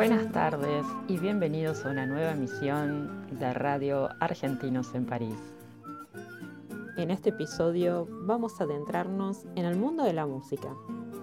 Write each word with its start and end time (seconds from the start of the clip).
Buenas 0.00 0.32
tardes 0.32 0.86
y 1.08 1.18
bienvenidos 1.18 1.84
a 1.84 1.90
una 1.90 2.06
nueva 2.06 2.30
emisión 2.30 3.28
de 3.38 3.52
Radio 3.52 4.08
Argentinos 4.18 4.94
en 4.94 5.04
París. 5.04 5.36
En 6.96 7.10
este 7.10 7.28
episodio 7.28 8.08
vamos 8.22 8.58
a 8.58 8.64
adentrarnos 8.64 9.44
en 9.56 9.66
el 9.66 9.76
mundo 9.76 10.04
de 10.04 10.14
la 10.14 10.24
música 10.24 10.74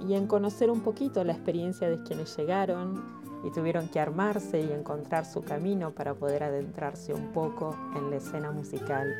y 0.07 0.13
en 0.13 0.27
conocer 0.27 0.69
un 0.69 0.81
poquito 0.81 1.23
la 1.23 1.33
experiencia 1.33 1.89
de 1.89 2.03
quienes 2.03 2.37
llegaron 2.37 3.03
y 3.43 3.49
tuvieron 3.49 3.87
que 3.87 3.99
armarse 3.99 4.61
y 4.61 4.71
encontrar 4.71 5.25
su 5.25 5.41
camino 5.41 5.95
para 5.95 6.13
poder 6.13 6.43
adentrarse 6.43 7.15
un 7.15 7.31
poco 7.33 7.75
en 7.95 8.11
la 8.11 8.17
escena 8.17 8.51
musical 8.51 9.11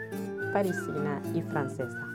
parisina 0.54 1.20
y 1.34 1.42
francesa. 1.42 2.07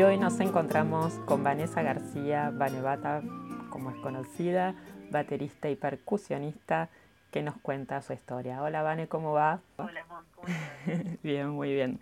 Y 0.00 0.02
hoy 0.02 0.16
nos 0.16 0.40
encontramos 0.40 1.12
con 1.26 1.44
Vanessa 1.44 1.82
García, 1.82 2.50
Vanebata, 2.54 3.20
como 3.68 3.90
es 3.90 3.96
conocida, 3.98 4.74
baterista 5.10 5.68
y 5.68 5.76
percusionista, 5.76 6.88
que 7.30 7.42
nos 7.42 7.58
cuenta 7.58 8.00
su 8.00 8.14
historia. 8.14 8.62
Hola 8.62 8.80
Vane, 8.80 9.08
¿cómo 9.08 9.34
va? 9.34 9.60
Hola, 9.76 10.06
¿cómo 10.08 10.48
estás? 10.48 11.22
bien, 11.22 11.50
muy 11.50 11.74
bien. 11.74 12.00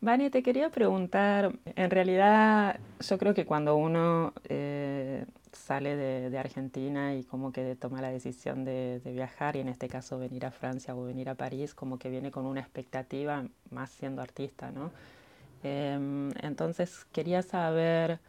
Vane, 0.00 0.30
te 0.30 0.42
quería 0.42 0.70
preguntar, 0.70 1.52
en 1.66 1.90
realidad 1.90 2.80
yo 3.00 3.18
creo 3.18 3.34
que 3.34 3.44
cuando 3.44 3.76
uno 3.76 4.32
eh, 4.48 5.26
sale 5.52 5.96
de, 5.96 6.30
de, 6.30 6.38
Argentina 6.38 7.14
y 7.14 7.24
como 7.24 7.52
que 7.52 7.76
toma 7.76 8.00
la 8.00 8.08
decisión 8.08 8.64
de, 8.64 9.00
de, 9.04 9.12
viajar, 9.12 9.56
y 9.56 9.60
en 9.60 9.68
este 9.68 9.86
caso 9.88 10.18
venir 10.18 10.46
a 10.46 10.50
Francia 10.50 10.96
o 10.96 11.04
venir 11.04 11.28
a 11.28 11.34
París, 11.34 11.74
como 11.74 11.98
que 11.98 12.08
viene 12.08 12.30
con 12.30 12.46
una 12.46 12.60
expectativa 12.60 13.44
más 13.68 13.90
siendo 13.90 14.22
artista, 14.22 14.70
¿no? 14.70 14.92
Entonces 15.64 17.06
quería 17.12 17.42
saber 17.42 18.20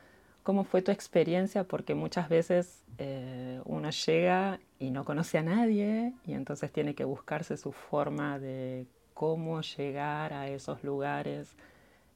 cómo 0.44 0.64
fue 0.64 0.82
tu 0.82 0.92
experiencia 0.92 1.64
porque 1.64 1.96
muchas 1.96 2.30
veces 2.30 2.84
eh, 2.98 3.62
uno 3.66 3.90
llega 3.90 4.60
y 4.80 4.92
no 4.92 5.04
conoce 5.04 5.38
a 5.38 5.44
nadie 5.44 6.14
y 6.26 6.34
entonces 6.34 6.72
tiene 6.72 6.96
que 6.96 7.04
buscarse 7.04 7.58
su 7.58 7.72
forma 7.72 8.40
de 8.40 8.86
cómo 9.14 9.62
llegar 9.62 10.34
a 10.34 10.48
esos 10.48 10.84
lugares 10.84 11.56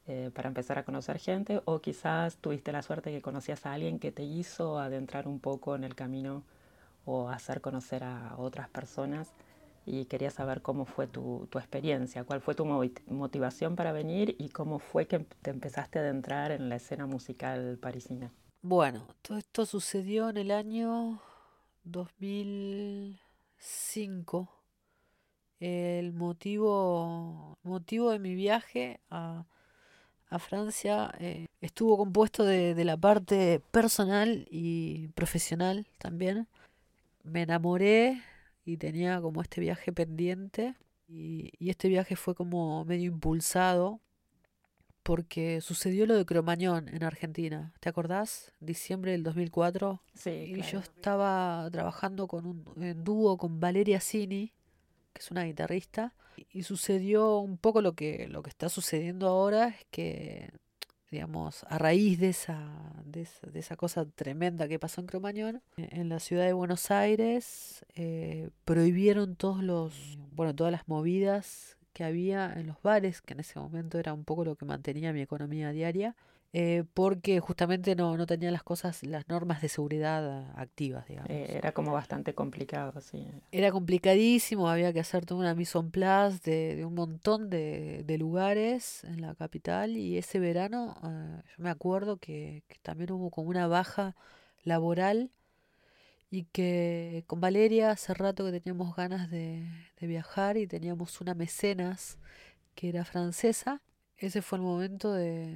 eh, 0.08 0.32
para 0.34 0.48
empezar 0.48 0.78
a 0.78 0.84
conocer 0.84 1.18
gente 1.18 1.62
o 1.66 1.80
quizás 1.80 2.38
tuviste 2.38 2.72
la 2.72 2.82
suerte 2.82 3.12
que 3.12 3.22
conocías 3.22 3.66
a 3.66 3.74
alguien 3.74 4.00
que 4.00 4.12
te 4.12 4.24
hizo 4.24 4.80
adentrar 4.80 5.28
un 5.28 5.40
poco 5.40 5.76
en 5.76 5.84
el 5.84 5.96
camino 5.96 6.44
o 7.06 7.30
hacer 7.30 7.62
conocer 7.62 8.04
a 8.04 8.36
otras 8.38 8.70
personas 8.70 9.34
y 9.90 10.06
quería 10.06 10.30
saber 10.30 10.62
cómo 10.62 10.86
fue 10.86 11.08
tu, 11.08 11.48
tu, 11.50 11.58
experiencia, 11.58 12.24
cuál 12.24 12.42
fue 12.42 12.54
tu 12.54 12.64
motivación 13.08 13.76
para 13.76 13.92
venir 13.92 14.36
y 14.38 14.50
cómo 14.50 14.78
fue 14.78 15.08
que 15.08 15.26
te 15.42 15.50
empezaste 15.50 15.98
a 15.98 16.04
adentrar 16.04 16.52
en 16.52 16.70
la 16.70 16.76
escena 16.76 17.08
musical 17.08 17.80
parisina. 17.82 18.32
Bueno, 18.62 19.08
todo 19.24 19.40
esto 19.40 19.66
sucedió 19.66 20.30
en 20.30 20.38
el 20.38 20.52
año 20.52 21.20
2005. 21.86 24.48
El 25.60 26.14
motivo, 26.14 27.58
motivo 27.64 28.12
de 28.12 28.20
mi 28.20 28.36
viaje 28.36 29.00
a, 29.10 29.46
a 30.30 30.40
Francia 30.40 31.12
eh, 31.20 31.48
estuvo 31.62 31.98
compuesto 31.98 32.46
de, 32.46 32.76
de 32.76 32.86
la 32.86 32.96
parte 32.96 33.60
personal 33.72 34.48
y 34.52 35.08
profesional 35.10 35.88
también. 35.98 36.48
Me 37.24 37.42
enamoré 37.42 38.22
y 38.70 38.78
tenía 38.78 39.20
como 39.22 39.42
este 39.42 39.62
viaje 39.62 39.92
pendiente 39.92 40.76
y, 41.08 41.52
y, 41.58 41.70
este 41.72 41.88
viaje 41.90 42.16
fue 42.16 42.36
como 42.36 42.86
medio 42.86 43.08
impulsado 43.08 44.00
porque 45.02 45.60
sucedió 45.62 46.06
lo 46.06 46.16
de 46.16 46.24
Cromañón 46.24 46.88
en 46.88 47.04
Argentina, 47.04 47.74
¿te 47.80 47.90
acordás? 47.90 48.54
Diciembre 48.60 49.14
del 49.14 49.24
2004. 49.24 50.04
Sí. 50.14 50.30
Y 50.30 50.54
claro. 50.54 50.72
yo 50.72 50.80
estaba 50.80 51.68
trabajando 51.72 52.28
con 52.28 52.46
un 52.46 52.84
en 52.84 53.04
dúo 53.04 53.38
con 53.38 53.60
Valeria 53.60 54.02
Cini, 54.02 54.54
que 55.14 55.22
es 55.22 55.32
una 55.32 55.46
guitarrista, 55.46 56.14
y 56.52 56.62
sucedió 56.62 57.40
un 57.40 57.58
poco 57.58 57.82
lo 57.82 57.94
que 57.94 58.28
lo 58.28 58.44
que 58.44 58.52
está 58.52 58.70
sucediendo 58.70 59.28
ahora 59.28 59.70
es 59.70 59.86
que 59.90 60.52
digamos, 61.12 61.66
a 61.70 61.78
raíz 61.78 62.20
de 62.20 62.30
esa, 62.30 62.72
de 63.06 63.22
esa, 63.22 63.48
de 63.48 63.60
esa 63.60 63.76
cosa 63.76 64.06
tremenda 64.06 64.68
que 64.68 64.80
pasó 64.80 65.02
en 65.02 65.08
Cromañón, 65.08 65.62
en 65.78 66.10
la 66.10 66.20
ciudad 66.20 66.46
de 66.46 66.54
Buenos 66.54 66.92
Aires 66.92 67.86
eh, 67.96 68.50
prohibieron 68.66 69.36
todos 69.36 69.64
los, 69.64 70.18
bueno, 70.32 70.56
todas 70.56 70.72
las 70.72 70.88
movidas 70.88 71.78
que 71.94 72.04
había 72.04 72.54
en 72.54 72.68
los 72.68 72.82
bares, 72.82 73.22
que 73.22 73.34
en 73.34 73.40
ese 73.40 73.60
momento 73.60 73.98
era 73.98 74.14
un 74.14 74.24
poco 74.24 74.46
lo 74.46 74.56
que 74.56 74.66
mantenía 74.66 75.12
mi 75.12 75.22
economía 75.22 75.72
diaria, 75.72 76.16
eh, 76.52 76.84
porque 76.96 77.40
justamente 77.40 77.96
no, 77.96 78.18
no 78.18 78.26
tenía 78.26 78.50
las 78.50 78.64
cosas, 78.64 79.04
las 79.04 79.28
normas 79.30 79.62
de 79.62 79.70
seguridad 79.70 80.52
activas, 80.60 81.08
digamos. 81.08 81.30
Eh, 81.30 81.58
era 81.58 81.74
como 81.74 81.92
bastante 81.92 82.34
complicado, 82.34 83.00
sí. 83.02 83.28
Era 83.52 83.72
complicadísimo, 83.72 84.68
había 84.68 84.92
que 84.92 85.00
hacer 85.00 85.28
toda 85.28 85.42
una 85.42 85.54
mise 85.54 85.78
en 85.78 85.92
place 85.92 86.40
de, 86.44 86.76
de 86.78 86.86
un 86.86 86.96
montón 86.96 87.52
de, 87.52 88.04
de, 88.04 88.18
lugares 88.18 89.04
en 89.04 89.22
la 89.22 89.36
capital 89.36 89.96
y 89.96 90.18
ese 90.18 90.40
verano 90.40 90.98
eh, 91.04 91.42
yo 91.56 91.64
me 91.64 91.70
acuerdo 91.70 92.18
que, 92.18 92.64
que, 92.68 92.78
también 92.82 93.12
hubo 93.12 93.30
como 93.30 93.50
una 93.50 93.68
baja 93.68 94.16
laboral 94.64 95.30
y 96.32 96.46
que 96.46 97.24
con 97.28 97.42
Valeria 97.42 97.92
hace 97.92 98.16
rato 98.16 98.44
que 98.46 98.60
teníamos 98.60 98.96
ganas 98.96 99.30
de, 99.30 99.68
de 100.00 100.08
viajar 100.08 100.58
y 100.58 100.66
teníamos 100.66 101.22
una 101.22 101.36
mecenas 101.36 102.18
que 102.74 102.90
era 102.90 103.06
francesa. 103.06 103.82
Ese 104.18 104.42
fue 104.42 104.58
el 104.58 104.64
momento 104.64 105.14
de 105.14 105.56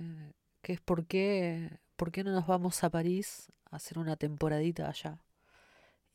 que 0.64 0.74
es 0.74 0.82
por 0.82 1.06
qué, 1.06 1.78
por 1.96 2.12
qué 2.12 2.24
no 2.24 2.32
nos 2.32 2.48
vamos 2.48 2.84
a 2.84 2.90
París 2.90 3.52
a 3.70 3.76
hacer 3.76 4.00
una 4.00 4.16
temporadita 4.16 4.90
allá. 4.90 5.20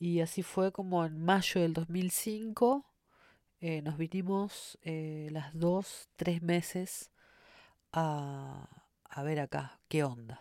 Y 0.00 0.20
así 0.20 0.42
fue 0.42 0.72
como 0.72 1.04
en 1.04 1.24
mayo 1.24 1.60
del 1.60 1.74
2005 1.74 2.84
eh, 3.60 3.82
nos 3.82 3.98
vinimos 3.98 4.78
eh, 4.82 5.28
las 5.32 5.52
dos, 5.52 6.08
tres 6.14 6.42
meses 6.42 7.10
a, 7.92 8.68
a, 9.04 9.22
ver 9.24 9.40
acá 9.40 9.80
qué 9.88 10.04
onda. 10.04 10.40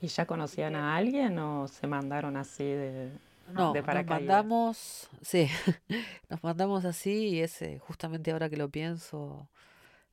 ¿Y 0.00 0.08
ya 0.08 0.26
conocían 0.26 0.74
a 0.74 0.96
alguien 0.96 1.38
o 1.38 1.68
se 1.68 1.86
mandaron 1.86 2.36
así 2.36 2.64
de, 2.64 3.12
no, 3.52 3.72
de 3.72 3.82
nos 3.82 4.06
mandamos, 4.06 5.08
sí, 5.22 5.48
nos 6.28 6.42
mandamos 6.42 6.84
así 6.84 7.28
y 7.28 7.40
ese, 7.40 7.78
justamente 7.78 8.32
ahora 8.32 8.50
que 8.50 8.56
lo 8.56 8.68
pienso, 8.68 9.48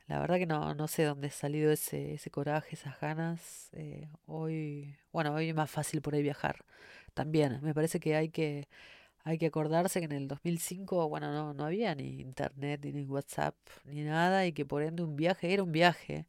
la 0.08 0.20
verdad 0.20 0.38
que 0.38 0.46
no, 0.46 0.74
no 0.74 0.88
sé 0.88 1.04
dónde 1.04 1.28
ha 1.28 1.32
salido 1.32 1.72
ese, 1.72 2.14
ese 2.16 2.32
coraje, 2.32 2.76
esas 2.76 3.00
ganas. 3.00 3.70
Eh, 3.74 4.10
hoy, 4.26 4.96
bueno, 5.12 5.34
hoy 5.34 5.50
es 5.50 5.56
más 5.56 5.70
fácil 5.70 6.02
por 6.02 6.16
ahí 6.16 6.24
viajar. 6.24 6.66
También, 7.14 7.60
me 7.62 7.74
parece 7.74 8.00
que 8.00 8.16
hay 8.16 8.30
que, 8.30 8.68
hay 9.24 9.38
que 9.38 9.48
acordarse 9.48 10.00
que 10.00 10.06
en 10.06 10.14
el 10.14 10.28
2005, 10.28 11.10
bueno, 11.10 11.32
no, 11.34 11.54
no 11.54 11.66
había 11.66 11.94
ni 11.96 12.22
internet, 12.22 12.82
ni 12.86 13.04
WhatsApp, 13.04 13.56
ni 13.86 14.04
nada, 14.04 14.46
y 14.46 14.54
que 14.54 14.66
por 14.66 14.84
ende 14.84 15.04
un 15.04 15.16
viaje 15.16 15.54
era 15.54 15.64
un 15.64 15.72
viaje. 15.72 16.28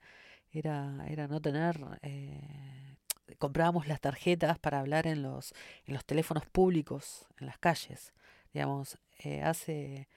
Era, 0.53 1.07
era 1.09 1.29
no 1.29 1.41
tener... 1.41 1.79
Eh, 2.03 2.41
comprábamos 3.39 3.87
las 3.87 4.01
tarjetas 4.01 4.59
para 4.59 4.81
hablar 4.81 5.07
en 5.07 5.23
los, 5.23 5.55
en 5.87 5.95
los 5.95 6.05
teléfonos 6.05 6.47
públicos, 6.47 7.27
en 7.39 7.47
las 7.47 7.59
calles. 7.59 8.13
Digamos, 8.53 8.99
eh, 9.19 9.43
hace 9.43 10.09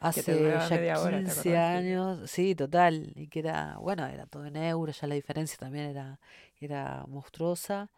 hace 0.00 0.86
ya 0.86 1.18
15 1.24 1.56
años, 1.56 2.30
sí, 2.30 2.54
total, 2.54 3.12
y 3.16 3.28
que 3.28 3.40
era, 3.40 3.76
bueno, 3.80 4.06
era 4.06 4.26
todo 4.26 4.46
en 4.46 4.56
euro, 4.56 4.92
ya 4.92 5.06
la 5.06 5.14
diferencia 5.14 5.58
también 5.58 5.86
era, 5.86 6.18
era 6.60 7.04
monstruosa, 7.08 7.90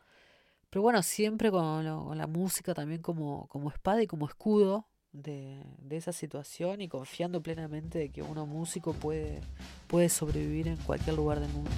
pero 0.70 0.82
bueno, 0.82 1.02
siempre 1.02 1.50
con, 1.50 1.85
lo, 1.85 2.05
con 2.05 2.19
la 2.19 2.26
música 2.26 2.75
también 2.75 3.02
como, 3.02 3.47
como 3.49 3.70
espada 3.70 4.02
y 4.02 4.06
como 4.06 4.26
escudo 4.26 4.87
de, 5.12 5.62
de, 5.79 5.97
esa 5.97 6.12
situación 6.12 6.81
y 6.81 6.88
confiando 6.88 7.43
plenamente 7.43 7.99
de 7.99 8.08
que 8.11 8.23
uno 8.23 8.46
músico 8.46 8.93
puede, 8.93 9.41
puede 9.88 10.08
sobrevivir 10.08 10.69
en 10.69 10.76
cualquier 10.76 11.17
lugar 11.17 11.41
del 11.41 11.50
mundo. 11.50 11.70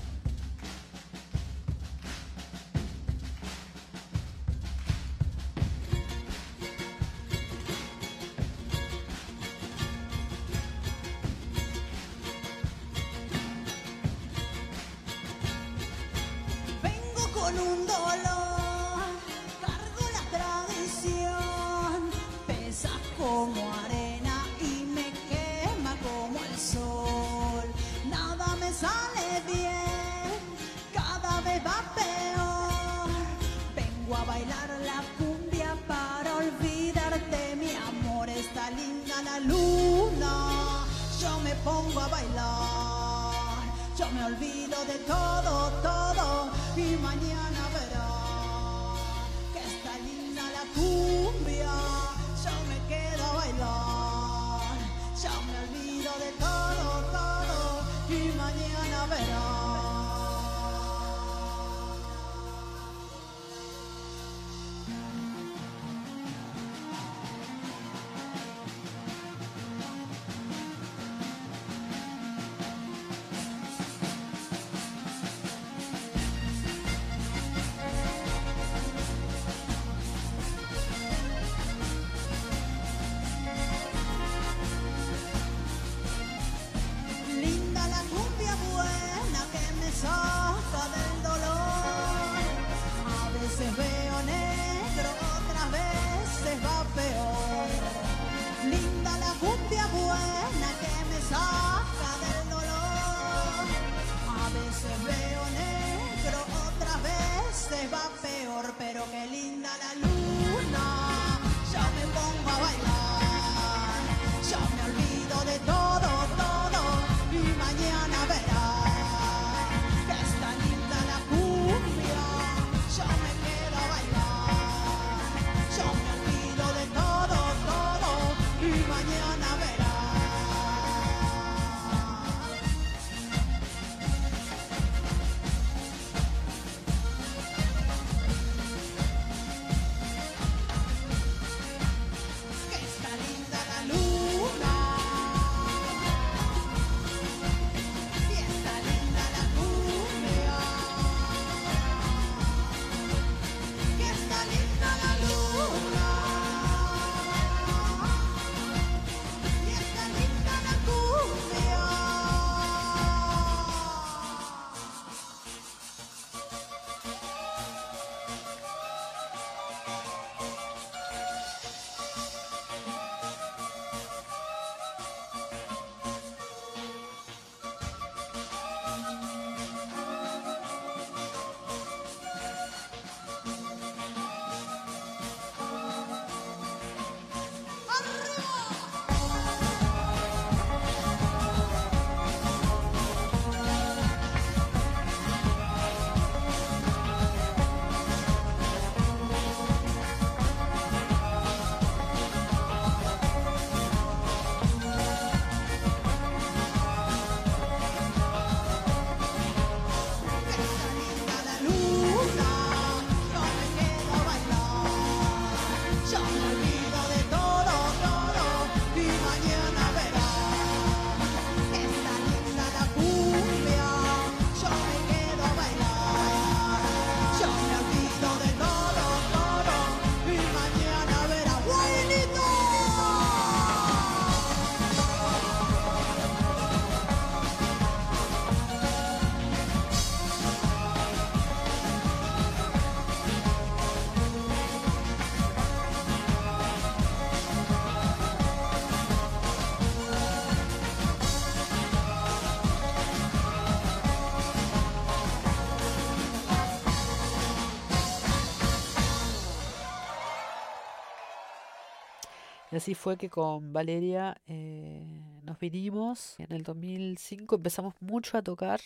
así 262.82 262.94
fue 262.96 263.16
que 263.16 263.30
con 263.30 263.72
Valeria 263.72 264.36
eh, 264.48 265.22
nos 265.44 265.56
vinimos. 265.60 266.34
En 266.40 266.50
el 266.50 266.64
2005 266.64 267.54
empezamos 267.54 267.94
mucho 268.00 268.36
a 268.36 268.42
tocar 268.42 268.80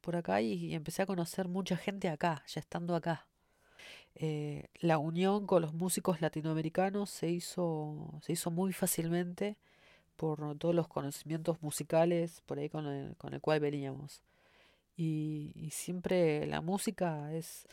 por 0.00 0.14
acá 0.14 0.40
y, 0.40 0.52
y 0.52 0.74
empecé 0.74 1.02
a 1.02 1.06
conocer 1.06 1.48
mucha 1.48 1.76
gente 1.76 2.08
acá, 2.08 2.44
ya 2.46 2.60
estando 2.60 2.94
acá. 2.94 3.26
Eh, 4.14 4.68
la 4.80 4.98
unión 4.98 5.48
con 5.48 5.62
los 5.62 5.74
músicos 5.74 6.20
latinoamericanos 6.20 7.10
se 7.10 7.28
hizo, 7.28 8.20
se 8.22 8.34
hizo 8.34 8.52
muy 8.52 8.72
fácilmente 8.72 9.56
por 10.16 10.56
todos 10.58 10.74
los 10.74 10.86
conocimientos 10.88 11.60
musicales 11.62 12.42
por 12.46 12.60
ahí 12.60 12.68
con 12.68 12.86
el, 12.86 13.16
con 13.16 13.34
el 13.34 13.40
cual 13.40 13.58
veníamos. 13.58 14.22
Y, 14.96 15.52
y, 15.56 15.70
siempre 15.70 16.46
la 16.46 16.60
música 16.60 17.32
es, 17.34 17.66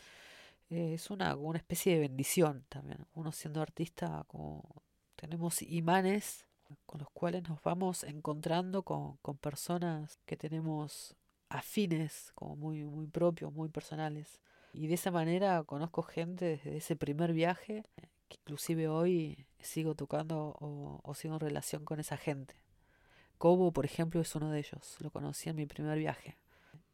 es 0.69 1.11
una, 1.11 1.35
una 1.35 1.59
especie 1.59 1.93
de 1.93 1.99
bendición 1.99 2.65
también. 2.69 3.05
Uno 3.13 3.31
siendo 3.31 3.61
artista 3.61 4.23
como 4.27 4.86
tenemos 5.17 5.61
imanes 5.63 6.45
con 6.85 6.99
los 6.99 7.09
cuales 7.09 7.47
nos 7.47 7.61
vamos 7.63 8.03
encontrando 8.03 8.83
con, 8.83 9.17
personas 9.41 10.19
que 10.25 10.37
tenemos 10.37 11.15
afines, 11.49 12.31
como 12.35 12.55
muy, 12.55 12.83
muy 12.83 13.07
propios, 13.07 13.51
muy 13.51 13.69
personales. 13.69 14.41
Y 14.73 14.87
de 14.87 14.95
esa 14.95 15.11
manera 15.11 15.63
conozco 15.63 16.03
gente 16.03 16.45
desde 16.45 16.77
ese 16.77 16.95
primer 16.95 17.33
viaje, 17.33 17.83
que 18.27 18.37
inclusive 18.41 18.87
hoy 18.87 19.45
sigo 19.59 19.95
tocando 19.95 20.55
o, 20.59 21.13
sigo 21.15 21.35
en 21.35 21.39
relación 21.39 21.83
con 21.85 21.99
esa 21.99 22.17
gente. 22.17 22.55
Cobo, 23.37 23.71
por 23.71 23.85
ejemplo, 23.85 24.19
es 24.21 24.35
uno 24.35 24.51
de 24.51 24.59
ellos. 24.59 24.97
Lo 24.99 25.11
conocí 25.11 25.49
en 25.49 25.55
mi 25.55 25.65
primer 25.65 25.97
viaje. 25.97 26.37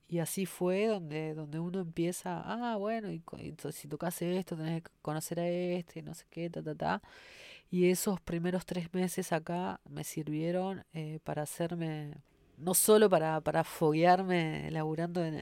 Y 0.08 0.20
así 0.20 0.46
fue 0.46 0.88
donde, 0.88 1.34
donde 1.34 1.60
uno 1.60 1.80
empieza, 1.80 2.42
ah, 2.46 2.78
bueno, 2.78 3.12
y, 3.12 3.24
y 3.40 3.56
si 3.72 3.88
tocas 3.88 4.22
esto, 4.22 4.56
tenés 4.56 4.84
que 4.84 4.92
conocer 5.02 5.40
a 5.40 5.48
este, 5.48 6.04
no 6.04 6.14
sé 6.14 6.26
qué, 6.30 6.50
ta, 6.50 6.62
ta, 6.62 6.76
ta. 6.76 7.02
Y 7.74 7.90
esos 7.90 8.22
primeros 8.22 8.66
tres 8.68 8.94
meses 8.94 9.32
acá 9.34 9.82
me 9.90 10.04
sirvieron 10.04 10.86
eh, 10.94 11.20
para 11.24 11.42
hacerme, 11.44 12.14
no 12.58 12.74
solo 12.76 13.10
para, 13.10 13.42
para 13.42 13.64
foguearme 13.64 14.70
laburando 14.72 15.26
en, 15.26 15.42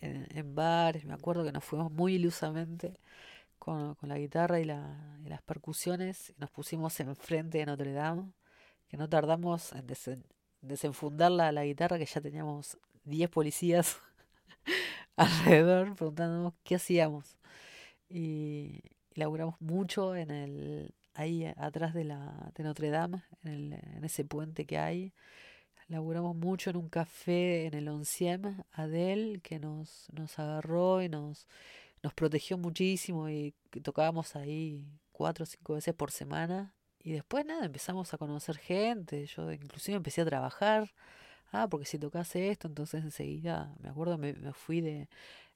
en, 0.00 0.54
bares, 0.54 1.04
me 1.04 1.12
acuerdo 1.14 1.44
que 1.44 1.52
nos 1.52 1.64
fuimos 1.64 1.92
muy 1.92 2.14
ilusamente 2.14 2.94
con, 3.58 3.94
con 3.96 4.08
la 4.10 4.18
guitarra 4.18 4.60
y, 4.60 4.64
la, 4.64 5.18
y 5.24 5.28
las 5.30 5.42
percusiones, 5.42 6.30
y 6.30 6.40
nos 6.40 6.50
pusimos 6.50 7.00
enfrente 7.00 7.58
de 7.58 7.66
Notre 7.66 7.92
Dame, 7.92 8.32
que 8.88 8.96
no 8.98 9.08
tardamos 9.08 9.72
en 9.74 9.86
desen- 9.88 10.24
desenfundar 10.62 11.32
la, 11.32 11.52
la 11.52 11.64
guitarra, 11.66 11.98
que 11.98 12.06
ya 12.06 12.20
teníamos 12.22 12.78
10 13.04 13.30
policías 13.30 13.98
alrededor 15.16 15.94
preguntándonos 15.96 16.54
qué 16.64 16.76
hacíamos. 16.76 17.36
Y, 18.08 18.82
y 19.14 19.20
laburamos 19.20 19.60
mucho 19.60 20.16
en 20.16 20.30
el, 20.30 20.94
ahí 21.18 21.52
atrás 21.56 21.94
de, 21.94 22.04
la, 22.04 22.52
de 22.54 22.64
Notre 22.64 22.90
Dame, 22.90 23.24
en, 23.42 23.48
el, 23.52 23.72
en 23.72 24.04
ese 24.04 24.24
puente 24.24 24.66
que 24.66 24.78
hay. 24.78 25.12
Laburamos 25.88 26.36
mucho 26.36 26.70
en 26.70 26.76
un 26.76 26.88
café 26.88 27.66
en 27.66 27.74
el 27.74 27.88
Onciem, 27.88 28.62
Adel, 28.72 29.40
que 29.42 29.58
nos, 29.58 30.06
nos 30.12 30.38
agarró 30.38 31.02
y 31.02 31.08
nos, 31.08 31.48
nos 32.02 32.14
protegió 32.14 32.56
muchísimo 32.56 33.28
y 33.28 33.54
tocábamos 33.82 34.36
ahí 34.36 34.86
cuatro 35.12 35.42
o 35.42 35.46
cinco 35.46 35.74
veces 35.74 35.94
por 35.94 36.10
semana. 36.12 36.74
Y 37.00 37.12
después 37.12 37.44
nada, 37.44 37.64
empezamos 37.64 38.12
a 38.14 38.18
conocer 38.18 38.58
gente, 38.58 39.26
yo 39.26 39.50
inclusive 39.50 39.96
empecé 39.96 40.20
a 40.20 40.26
trabajar. 40.26 40.92
Ah, 41.50 41.66
porque 41.68 41.86
si 41.86 41.98
tocase 41.98 42.50
esto, 42.50 42.68
entonces 42.68 43.02
enseguida, 43.02 43.74
me 43.80 43.88
acuerdo, 43.88 44.18
me, 44.18 44.34
me 44.34 44.52
fui 44.52 44.80
de 44.82 45.08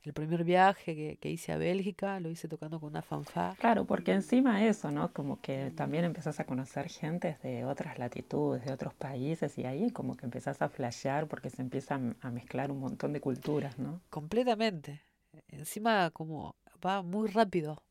el 0.05 0.13
primer 0.13 0.43
viaje 0.45 0.97
que, 0.97 1.17
que 1.17 1.31
hice 1.31 1.53
a 1.53 1.57
Bélgica, 1.57 2.19
lo 2.19 2.29
hice 2.29 2.49
tocando 2.49 2.81
con 2.81 2.91
una 2.91 3.03
fanfare. 3.03 3.57
Claro, 3.59 3.85
porque 3.85 4.13
encima 4.13 4.65
eso, 4.65 4.91
¿no? 4.91 5.13
Como 5.13 5.41
que 5.41 5.71
también 5.77 6.05
empezás 6.05 6.41
a 6.41 6.45
conocer 6.45 6.89
gente 6.89 7.39
de 7.43 7.65
otras 7.65 7.99
latitudes, 7.99 8.65
de 8.65 8.73
otros 8.73 8.95
países, 8.95 9.57
y 9.59 9.65
ahí 9.65 9.91
como 9.91 10.17
que 10.17 10.27
empezás 10.27 10.61
a 10.61 10.69
flashear 10.69 11.29
porque 11.29 11.51
se 11.51 11.63
empiezan 11.63 12.17
a 12.21 12.31
mezclar 12.31 12.71
un 12.71 12.81
montón 12.81 13.13
de 13.13 13.21
culturas, 13.21 13.79
¿no? 13.79 14.01
Completamente. 14.11 15.03
Encima 15.49 16.11
como 16.11 16.57
va 16.85 17.03
muy 17.03 17.29
rápido. 17.29 17.83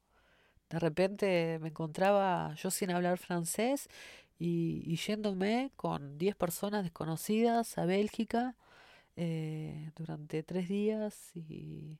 De 0.70 0.80
repente 0.80 1.60
me 1.62 1.70
encontraba 1.70 2.54
yo 2.56 2.72
sin 2.72 2.92
hablar 2.92 3.18
francés 3.18 3.90
y, 4.38 4.84
y 4.86 4.98
yéndome 4.98 5.72
con 5.76 6.18
10 6.18 6.36
personas 6.36 6.84
desconocidas 6.84 7.78
a 7.78 7.86
Bélgica 7.86 8.56
eh, 9.16 9.92
durante 9.96 10.44
tres 10.44 10.68
días 10.70 11.32
y, 11.36 12.00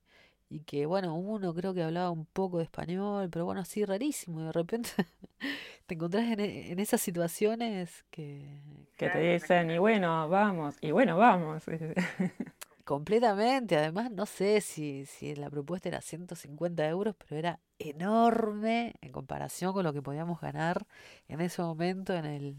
y 0.50 0.62
que 0.62 0.86
bueno, 0.86 1.16
uno 1.16 1.54
creo 1.54 1.74
que 1.74 1.84
hablaba 1.84 2.12
un 2.12 2.26
poco 2.26 2.58
de 2.60 2.66
español, 2.66 3.30
pero 3.32 3.46
bueno, 3.46 3.62
así 3.62 3.86
rarísimo. 3.86 4.42
Y 4.42 4.46
de 4.46 4.52
repente 4.52 4.92
te 5.88 5.96
encontrás 5.96 6.26
en, 6.32 6.40
e- 6.42 6.72
en 6.72 6.80
esas 6.80 7.02
situaciones 7.02 8.06
que, 8.12 8.62
Que 8.98 9.10
te 9.10 9.20
dicen, 9.34 9.72
y 9.72 9.78
bueno, 9.80 10.30
vamos, 10.30 10.76
y 10.82 10.92
bueno, 10.92 11.18
vamos. 11.18 11.64
Completamente, 12.86 13.78
además 13.78 14.12
no 14.12 14.26
sé 14.26 14.60
si, 14.62 15.06
si 15.06 15.36
la 15.36 15.50
propuesta 15.50 15.88
era 15.90 16.02
150 16.02 16.88
euros, 16.88 17.16
pero 17.18 17.38
era 17.38 17.60
enorme 17.80 18.96
en 19.02 19.12
comparación 19.12 19.72
con 19.74 19.84
lo 19.84 19.94
que 19.94 20.02
podíamos 20.02 20.42
ganar 20.42 20.86
en 21.28 21.42
ese 21.42 21.62
momento 21.62 22.14
en 22.14 22.26
el, 22.26 22.56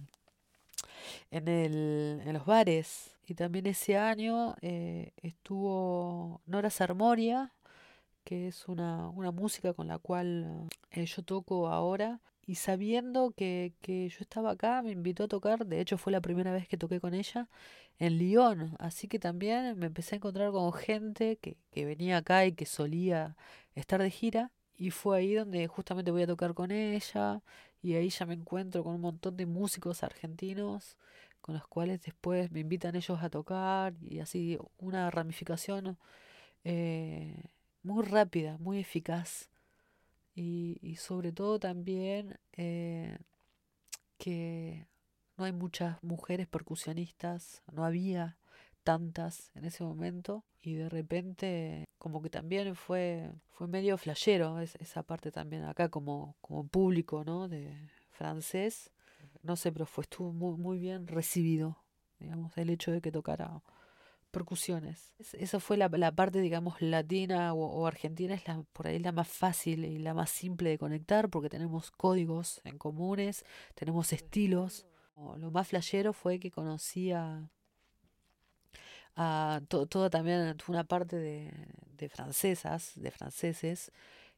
en 1.30 1.49
el, 1.49 2.23
en 2.25 2.32
los 2.35 2.44
bares. 2.47 3.12
Y 3.26 3.34
también 3.34 3.66
ese 3.66 3.96
año 3.96 4.56
eh, 4.62 5.12
estuvo 5.16 6.40
Nora 6.46 6.70
Sarmoria, 6.70 7.52
que 8.24 8.48
es 8.48 8.68
una, 8.68 9.08
una 9.10 9.30
música 9.30 9.74
con 9.74 9.88
la 9.88 9.98
cual 9.98 10.68
eh, 10.90 11.06
yo 11.06 11.22
toco 11.22 11.68
ahora. 11.68 12.20
Y 12.44 12.56
sabiendo 12.56 13.30
que, 13.32 13.72
que 13.80 14.08
yo 14.08 14.18
estaba 14.20 14.52
acá, 14.52 14.82
me 14.82 14.90
invitó 14.90 15.24
a 15.24 15.28
tocar, 15.28 15.66
de 15.66 15.80
hecho 15.80 15.96
fue 15.98 16.12
la 16.12 16.20
primera 16.20 16.52
vez 16.52 16.66
que 16.68 16.76
toqué 16.76 17.00
con 17.00 17.14
ella, 17.14 17.48
en 17.98 18.18
Lyon. 18.18 18.74
Así 18.78 19.06
que 19.08 19.18
también 19.18 19.78
me 19.78 19.86
empecé 19.86 20.16
a 20.16 20.18
encontrar 20.18 20.50
con 20.52 20.72
gente 20.72 21.36
que, 21.36 21.56
que 21.70 21.84
venía 21.84 22.18
acá 22.18 22.44
y 22.46 22.52
que 22.52 22.66
solía 22.66 23.36
estar 23.74 24.02
de 24.02 24.10
gira. 24.10 24.50
Y 24.76 24.90
fue 24.90 25.18
ahí 25.18 25.34
donde 25.34 25.66
justamente 25.68 26.10
voy 26.10 26.22
a 26.22 26.26
tocar 26.26 26.54
con 26.54 26.72
ella. 26.72 27.42
Y 27.82 27.94
ahí 27.94 28.10
ya 28.10 28.26
me 28.26 28.34
encuentro 28.34 28.82
con 28.84 28.94
un 28.94 29.00
montón 29.00 29.36
de 29.36 29.46
músicos 29.46 30.02
argentinos 30.02 30.96
con 31.42 31.54
los 31.56 31.66
cuales 31.68 32.02
después 32.02 32.50
me 32.52 32.61
invitan 32.61 32.96
ellos 32.96 33.22
a 33.22 33.30
tocar. 33.30 33.94
Y 34.02 34.20
así 34.20 34.58
una 34.78 35.11
ramificación 35.11 35.99
eh, 36.64 37.44
muy 37.84 38.04
rápida, 38.04 38.58
muy 38.58 38.80
eficaz. 38.80 39.50
Y, 40.34 40.78
y 40.82 40.96
sobre 40.96 41.32
todo 41.32 41.58
también 41.61 42.38
eh, 42.54 43.18
que 44.18 44.87
no 45.37 45.44
hay 45.44 45.52
muchas 45.52 46.02
mujeres 46.02 46.46
percusionistas, 46.46 47.62
no 47.72 47.84
había 47.84 48.37
tantas 48.84 49.50
en 49.54 49.64
ese 49.64 49.84
momento 49.84 50.44
y 50.61 50.75
de 50.75 50.88
repente 50.88 51.84
como 51.99 52.20
que 52.22 52.30
también 52.30 52.75
fue 52.75 53.30
fue 53.50 53.68
medio 53.68 53.96
flashero 53.96 54.58
es- 54.61 54.75
esa 54.76 55.04
parte 55.04 55.30
también 55.30 55.62
acá 55.64 55.88
como 55.88 56.37
como 56.40 56.66
público 56.66 57.25
no 57.25 57.49
de 57.49 57.72
francés 58.11 58.90
no 59.42 59.56
sé 59.56 59.72
pero 59.72 59.87
fue 59.87 60.02
estuvo 60.02 60.32
muy 60.32 60.56
muy 60.56 60.78
bien 60.78 61.06
recibido 61.06 61.78
digamos 62.18 62.56
el 62.56 62.70
hecho 62.70 62.92
de 62.92 63.00
que 63.00 63.12
tocara 63.12 63.62
percusiones. 64.30 65.14
Es- 65.18 65.34
esa 65.34 65.61
fue 65.61 65.76
la, 65.76 65.88
la 65.88 66.12
parte 66.12 66.40
digamos 66.40 66.80
latina 66.82 67.54
o, 67.54 67.87
argentina 67.87 68.34
es 68.34 68.46
la 68.49 68.62
por 68.72 68.87
ahí 68.88 68.99
la 68.99 69.12
más 69.12 69.28
fácil 69.28 69.84
y 69.84 69.99
la 69.99 70.14
más 70.14 70.30
simple 70.30 70.70
de 70.70 70.78
conectar 70.78 71.28
porque 71.30 71.50
tenemos 71.50 71.90
códigos 71.90 72.61
en 72.64 72.78
comunes 72.78 73.44
tenemos 73.75 74.12
estilos. 74.12 74.87
Lo 75.38 75.50
más 75.50 75.68
flashero 75.68 76.12
fue 76.14 76.38
que 76.40 76.50
conocí 76.50 77.12
a, 77.12 77.49
a 79.16 79.61
to- 79.68 79.87
toda 79.87 80.11
también 80.11 80.56
una 80.68 80.84
parte 80.84 81.16
de, 81.16 81.50
de 81.96 82.08
francesas, 82.08 82.92
de 82.96 83.11
franceses, 83.11 83.92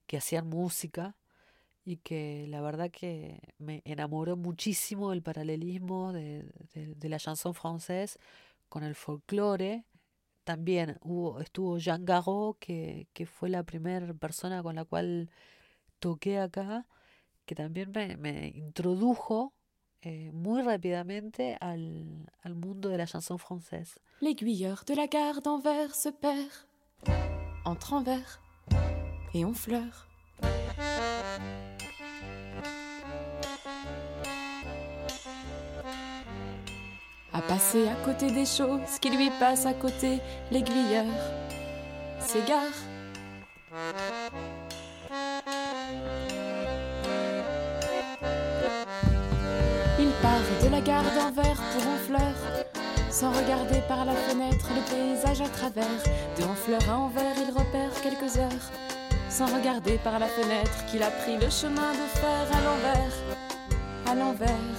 que 0.06 0.18
hacían 0.18 0.48
música 0.48 1.16
y 1.84 1.98
que 1.98 2.46
la 2.48 2.60
verdad 2.62 2.90
que 2.90 3.40
me 3.58 3.82
enamoró 3.84 4.36
muchísimo 4.36 5.12
el 5.12 5.22
paralelismo 5.22 6.12
de, 6.12 6.44
de- 6.72 6.94
de 6.94 7.08
la 7.08 7.18
chanson 7.18 7.54
française 7.54 8.18
con 8.68 8.82
el 8.84 8.94
folclore. 8.94 9.84
También 10.44 10.98
hubo, 11.02 11.40
estuvo 11.40 11.78
Jean 11.78 12.04
Garot, 12.04 12.58
que, 12.58 13.06
que 13.12 13.26
fue 13.26 13.48
la 13.48 13.62
primera 13.62 14.12
persona 14.14 14.62
con 14.62 14.74
la 14.76 14.84
cual 14.84 15.30
toqué 15.98 16.38
acá, 16.38 16.86
que 17.46 17.54
también 17.54 17.90
me, 17.94 18.16
me 18.16 18.48
introdujo 18.48 19.52
eh, 20.02 20.30
muy 20.32 20.62
rápidamente 20.62 21.56
al, 21.60 22.30
al 22.42 22.54
mundo 22.54 22.88
de 22.90 22.98
la 22.98 23.06
chanson 23.06 23.38
française. 23.38 23.98
L'aiguilleur 24.20 24.84
de 24.86 24.96
la 24.96 25.06
gare 25.06 25.40
d'Anvers 25.42 25.94
se 25.96 26.12
perd 26.12 26.50
entre 27.64 27.94
Anvers 27.94 28.38
et 29.34 29.44
Honfleur. 29.44 30.08
À 30.08 30.13
passer 37.48 37.88
à 37.88 37.94
côté 38.04 38.30
des 38.30 38.46
choses 38.46 38.98
qui 39.00 39.10
lui 39.10 39.30
passent 39.38 39.66
à 39.66 39.74
côté, 39.74 40.20
l'aiguilleur 40.50 41.04
s'égare. 42.20 42.58
Il 49.98 50.10
part 50.22 50.40
de 50.62 50.68
la 50.70 50.80
gare 50.80 51.02
d'Anvers 51.02 51.62
pour 51.72 51.92
Honfleur, 51.92 52.34
sans 53.10 53.30
regarder 53.30 53.80
par 53.88 54.04
la 54.04 54.14
fenêtre 54.14 54.68
le 54.74 54.82
paysage 54.90 55.40
à 55.40 55.48
travers. 55.48 55.84
De 56.38 56.44
Honfleur 56.44 56.82
à 56.90 56.98
Anvers, 56.98 57.36
il 57.36 57.50
repère 57.50 57.90
quelques 58.02 58.36
heures 58.38 58.70
sans 59.34 59.46
regarder 59.46 59.98
par 60.04 60.20
la 60.20 60.26
fenêtre 60.26 60.86
qu'il 60.88 61.02
a 61.02 61.10
pris 61.10 61.36
le 61.36 61.50
chemin 61.50 61.92
de 61.92 62.06
fer 62.20 62.46
à 62.52 62.60
l'envers, 62.62 63.14
à 64.06 64.14
l'envers, 64.14 64.76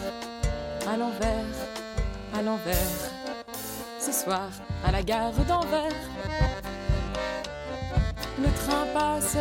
à 0.88 0.96
l'envers, 0.96 1.85
l'envers. 2.42 2.76
Ce 4.00 4.12
soir, 4.12 4.50
à 4.86 4.92
la 4.92 5.02
gare 5.02 5.32
d'Anvers, 5.48 5.92
le 8.40 8.50
train 8.62 8.86
passe. 8.94 9.38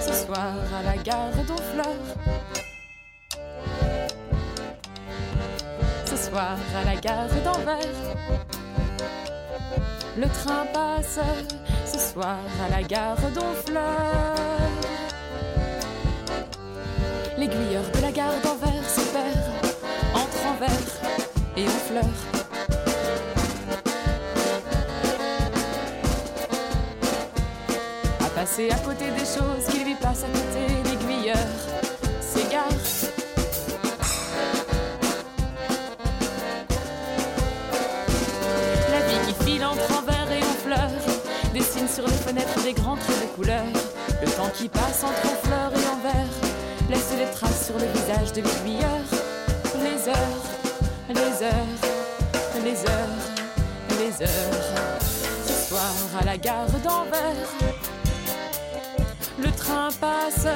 Ce 0.00 0.12
soir, 0.24 0.54
à 0.78 0.82
la 0.82 0.96
gare 1.02 1.32
d'Honfleur. 1.46 1.96
Ce 6.04 6.16
soir, 6.16 6.56
à 6.76 6.84
la 6.84 6.96
gare 6.96 7.28
d'Anvers, 7.44 8.00
le 10.16 10.28
train 10.28 10.66
passe. 10.72 11.20
Ce 11.86 11.98
soir, 11.98 12.38
à 12.64 12.70
la 12.70 12.82
gare 12.82 13.30
d'Honfleur. 13.34 14.36
L'aiguilleur 17.38 17.84
de 17.94 18.00
la 18.02 18.12
gare 18.12 18.40
d'Anvers 18.42 18.79
et 21.60 21.64
Honfleur. 21.64 22.04
À 28.20 28.28
passer 28.34 28.70
à 28.70 28.76
côté 28.76 29.10
des 29.10 29.26
choses 29.26 29.66
qui 29.70 29.79
gare 56.42 56.66
d'Anvers, 56.82 57.50
le 59.38 59.50
train 59.52 59.88
passe. 60.00 60.46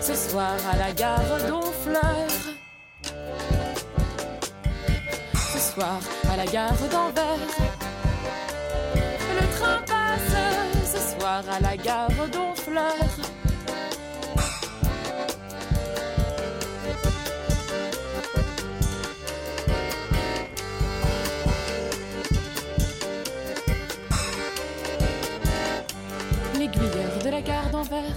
Ce 0.00 0.14
soir 0.14 0.54
à 0.72 0.76
la 0.76 0.92
gare 0.92 1.38
d'Honfleur. 1.48 2.28
Ce 5.34 5.58
soir 5.58 6.00
à 6.32 6.36
la 6.36 6.46
gare 6.46 6.72
d'Anvers, 6.90 7.48
le 9.40 9.58
train 9.58 9.78
passe. 9.86 10.94
Ce 10.94 11.18
soir 11.18 11.42
à 11.50 11.60
la 11.60 11.76
gare 11.76 12.28
d'Honfleur. 12.32 13.41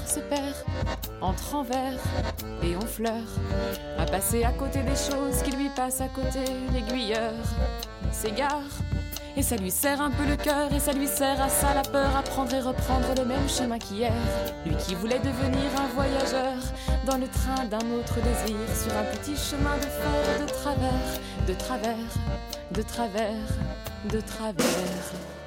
Se 0.05 0.19
perd 0.19 0.55
entre 1.21 1.55
Anvers 1.55 1.99
et 2.63 2.75
Honfleur. 2.75 3.23
À 3.97 4.05
passer 4.05 4.43
à 4.43 4.51
côté 4.51 4.81
des 4.83 4.95
choses 4.95 5.41
qui 5.43 5.51
lui 5.51 5.69
passent 5.69 6.01
à 6.01 6.07
côté, 6.07 6.45
l'aiguilleur 6.73 7.33
s'égare. 8.11 8.61
Et 9.37 9.41
ça 9.41 9.57
lui 9.57 9.69
serre 9.69 10.01
un 10.01 10.11
peu 10.11 10.25
le 10.25 10.37
cœur 10.37 10.73
et 10.73 10.79
ça 10.79 10.93
lui 10.93 11.07
sert 11.07 11.41
à 11.41 11.49
ça 11.49 11.73
la 11.73 11.81
peur 11.81 12.15
à 12.15 12.21
prendre 12.21 12.53
et 12.53 12.61
reprendre 12.61 13.13
le 13.17 13.25
même 13.25 13.49
chemin 13.49 13.77
qu'hier. 13.77 14.13
Lui 14.65 14.75
qui 14.77 14.95
voulait 14.95 15.19
devenir 15.19 15.69
un 15.77 15.93
voyageur 15.93 16.53
dans 17.05 17.17
le 17.17 17.27
train 17.27 17.65
d'un 17.65 17.85
autre 17.91 18.15
désir 18.15 18.57
sur 18.73 18.97
un 18.97 19.03
petit 19.03 19.35
chemin 19.35 19.75
de 19.77 19.87
fer 19.87 20.39
de 20.39 20.51
travers, 20.51 21.47
de 21.47 21.53
travers, 21.53 21.95
de 22.71 22.81
travers, 22.81 23.47
de 24.09 24.21
travers. 24.21 25.44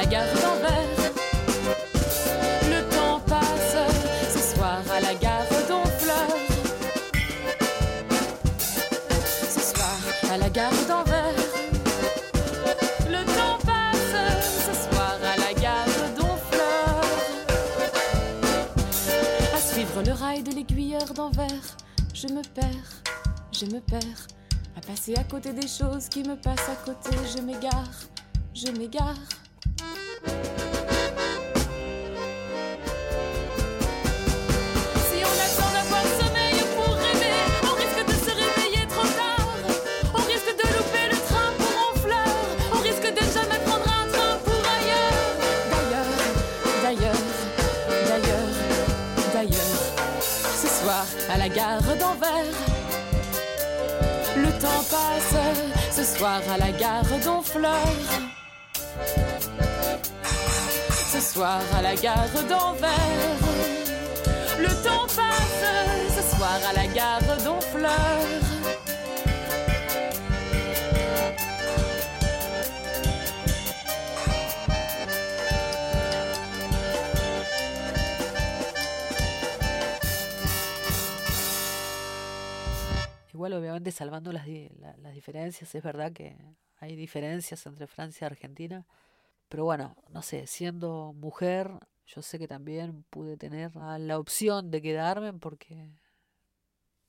La 0.00 0.06
gare 0.06 0.34
d'Anvers, 0.42 1.12
le 2.70 2.80
temps 2.88 3.20
passe. 3.26 3.76
Ce 4.34 4.54
soir, 4.54 4.80
à 4.90 5.00
la 5.00 5.14
gare 5.14 5.46
d'Honfleur. 5.68 6.30
Ce 9.54 9.60
soir, 9.60 9.98
à 10.32 10.38
la 10.38 10.48
gare 10.48 10.82
d'Anvers, 10.88 11.34
le 13.10 13.22
temps 13.36 13.58
passe. 13.66 14.16
Ce 14.66 14.74
soir, 14.88 15.18
à 15.32 15.36
la 15.36 15.52
gare 15.60 15.96
d'Honfleur. 16.16 17.00
À 19.54 19.60
suivre 19.60 20.02
le 20.02 20.12
rail 20.12 20.42
de 20.42 20.54
l'aiguilleur 20.54 21.12
d'Anvers, 21.12 21.66
je 22.14 22.28
me 22.28 22.42
perds, 22.54 22.92
je 23.52 23.66
me 23.66 23.80
perds. 23.80 24.22
À 24.78 24.80
passer 24.80 25.14
à 25.16 25.24
côté 25.24 25.52
des 25.52 25.68
choses 25.68 26.08
qui 26.08 26.22
me 26.22 26.36
passent 26.36 26.70
à 26.70 26.76
côté, 26.86 27.14
je 27.36 27.42
m'égare, 27.42 27.98
je 28.54 28.70
m'égare. 28.70 29.39
Passe. 54.90 55.36
Ce 55.90 56.04
soir, 56.04 56.40
à 56.52 56.58
la 56.58 56.72
gare 56.72 57.18
d'Honfleur. 57.24 57.94
Ce 61.12 61.20
soir, 61.20 61.60
à 61.76 61.82
la 61.82 61.94
gare 61.94 62.36
d'Anvers. 62.48 63.46
Le 64.58 64.68
temps 64.84 65.06
passe 65.06 65.64
ce 66.16 66.36
soir 66.36 66.58
à 66.68 66.72
la 66.74 66.86
gare 66.86 67.36
d'Honfleur. 67.44 68.39
Igual, 83.40 83.54
obviamente, 83.54 83.90
salvando 83.90 84.32
las, 84.32 84.46
la- 84.46 84.94
las 84.98 85.14
diferencias, 85.14 85.74
es 85.74 85.82
verdad 85.82 86.12
que 86.12 86.36
hay 86.78 86.94
diferencias 86.94 87.64
entre 87.64 87.86
Francia 87.86 88.26
y 88.26 88.26
Argentina, 88.26 88.86
pero 89.48 89.64
bueno, 89.64 89.96
no 90.10 90.22
sé, 90.22 90.46
siendo 90.46 91.14
mujer, 91.14 91.70
yo 92.06 92.22
sé 92.22 92.38
que 92.38 92.48
también 92.48 93.04
pude 93.10 93.36
tener 93.38 93.72
la 93.76 94.18
opción 94.18 94.70
de 94.70 94.82
quedarme 94.82 95.32
porque, 95.34 95.90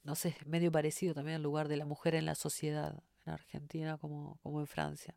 no 0.04 0.16
sé, 0.16 0.30
es 0.30 0.46
medio 0.48 0.72
parecido 0.72 1.14
también 1.14 1.36
al 1.38 1.44
lugar 1.44 1.68
de 1.68 1.78
la 1.78 1.86
mujer 1.86 2.16
en 2.16 2.26
la 2.26 2.36
sociedad, 2.36 3.04
en 3.26 3.34
Argentina 3.34 3.98
como, 3.98 4.40
como 4.44 4.60
en 4.60 4.68
Francia. 4.68 5.16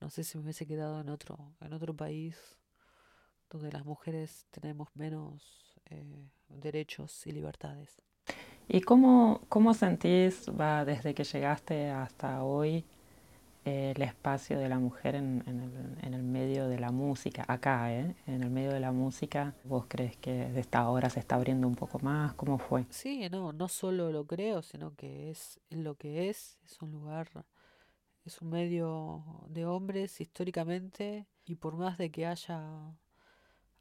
No 0.00 0.10
sé 0.10 0.24
si 0.24 0.38
me 0.38 0.44
hubiese 0.44 0.66
quedado 0.66 1.00
en 1.00 1.08
otro, 1.10 1.54
en 1.60 1.72
otro 1.74 1.94
país 1.96 2.36
donde 3.50 3.72
las 3.72 3.84
mujeres 3.84 4.46
tenemos 4.50 4.88
menos 4.94 5.74
eh, 5.86 6.28
derechos 6.48 7.26
y 7.26 7.32
libertades. 7.32 8.00
¿Y 8.72 8.82
cómo, 8.82 9.40
cómo 9.48 9.74
sentís, 9.74 10.48
va, 10.48 10.84
desde 10.84 11.12
que 11.12 11.24
llegaste 11.24 11.90
hasta 11.90 12.44
hoy, 12.44 12.84
eh, 13.64 13.94
el 13.96 14.02
espacio 14.02 14.60
de 14.60 14.68
la 14.68 14.78
mujer 14.78 15.16
en, 15.16 15.42
en 16.04 16.14
el, 16.14 16.22
medio 16.22 16.68
de 16.68 16.78
la 16.78 16.92
música, 16.92 17.44
acá, 17.48 17.92
¿eh? 17.92 18.14
En 18.28 18.44
el 18.44 18.50
medio 18.50 18.70
de 18.70 18.78
la 18.78 18.92
música, 18.92 19.56
¿vos 19.64 19.86
crees 19.88 20.16
que 20.18 20.30
de 20.30 20.60
esta 20.60 20.88
hora 20.88 21.10
se 21.10 21.18
está 21.18 21.34
abriendo 21.34 21.66
un 21.66 21.74
poco 21.74 21.98
más? 21.98 22.34
¿Cómo 22.34 22.58
fue? 22.58 22.86
Sí, 22.90 23.28
no, 23.28 23.52
no 23.52 23.66
solo 23.66 24.12
lo 24.12 24.24
creo, 24.24 24.62
sino 24.62 24.94
que 24.94 25.32
es 25.32 25.58
lo 25.70 25.96
que 25.96 26.30
es, 26.30 26.56
es 26.64 26.80
un 26.80 26.92
lugar, 26.92 27.28
es 28.24 28.40
un 28.40 28.50
medio 28.50 29.24
de 29.48 29.66
hombres 29.66 30.20
históricamente 30.20 31.26
y 31.44 31.56
por 31.56 31.74
más 31.74 31.98
de 31.98 32.12
que 32.12 32.24
haya, 32.24 32.94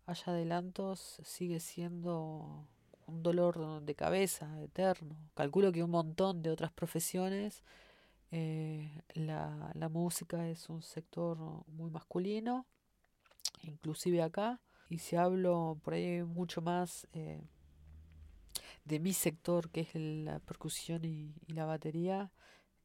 haya 0.07 0.23
adelantos, 0.25 1.21
sigue 1.23 1.59
siendo 1.59 2.65
un 3.09 3.23
dolor 3.23 3.81
de 3.81 3.95
cabeza 3.95 4.61
eterno. 4.61 5.17
Calculo 5.35 5.71
que 5.71 5.83
un 5.83 5.91
montón 5.91 6.41
de 6.41 6.51
otras 6.51 6.71
profesiones, 6.71 7.63
eh, 8.31 9.03
la, 9.13 9.71
la 9.73 9.89
música 9.89 10.47
es 10.47 10.69
un 10.69 10.81
sector 10.81 11.37
muy 11.67 11.89
masculino, 11.89 12.65
inclusive 13.63 14.21
acá, 14.21 14.61
y 14.89 14.99
si 14.99 15.15
hablo 15.15 15.77
por 15.83 15.93
ahí 15.95 16.23
mucho 16.23 16.61
más... 16.61 17.07
eh, 17.13 17.41
de 18.89 18.99
mi 18.99 19.13
sector, 19.13 19.69
que 19.69 19.81
es 19.81 19.95
la 19.95 20.39
percusión 20.39 21.05
y, 21.05 21.33
la 21.47 21.65
batería, 21.65 22.31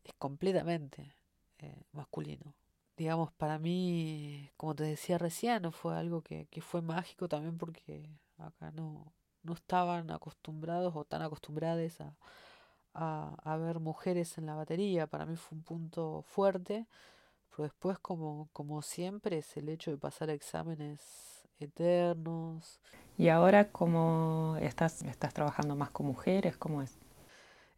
es 0.04 0.12
completamente 0.14 1.14
eh, 1.58 1.82
masculino. 1.92 2.54
Digamos, 2.96 3.32
para 3.32 3.58
mí, 3.58 4.50
como 4.56 4.74
te 4.74 4.84
decía 4.84 5.18
recién, 5.18 5.72
fue 5.72 5.96
algo 5.96 6.22
que, 6.22 6.46
que 6.46 6.60
fue 6.60 6.82
mágico 6.82 7.28
también 7.28 7.58
porque 7.58 8.08
acá 8.38 8.70
no, 8.72 9.12
no 9.44 9.54
estaban 9.54 10.10
acostumbrados 10.10 10.94
o 10.96 11.04
tan 11.04 11.22
acostumbrados 11.22 12.00
a, 12.00 12.16
a, 12.94 13.36
a 13.44 13.56
ver 13.56 13.80
mujeres 13.80 14.38
en 14.38 14.46
la 14.46 14.54
batería. 14.54 15.06
Para 15.06 15.26
mí 15.26 15.36
fue 15.36 15.56
un 15.58 15.64
punto 15.64 16.22
fuerte, 16.22 16.86
pero 17.50 17.64
después, 17.64 17.98
como, 17.98 18.48
como 18.52 18.82
siempre, 18.82 19.38
es 19.38 19.56
el 19.56 19.68
hecho 19.68 19.90
de 19.90 19.98
pasar 19.98 20.30
exámenes 20.30 21.46
eternos. 21.60 22.80
¿Y 23.16 23.28
ahora 23.28 23.70
cómo 23.70 24.56
estás, 24.60 25.02
estás 25.02 25.32
trabajando 25.32 25.76
más 25.76 25.90
con 25.90 26.06
mujeres? 26.06 26.56
¿Cómo 26.56 26.82
es? 26.82 26.98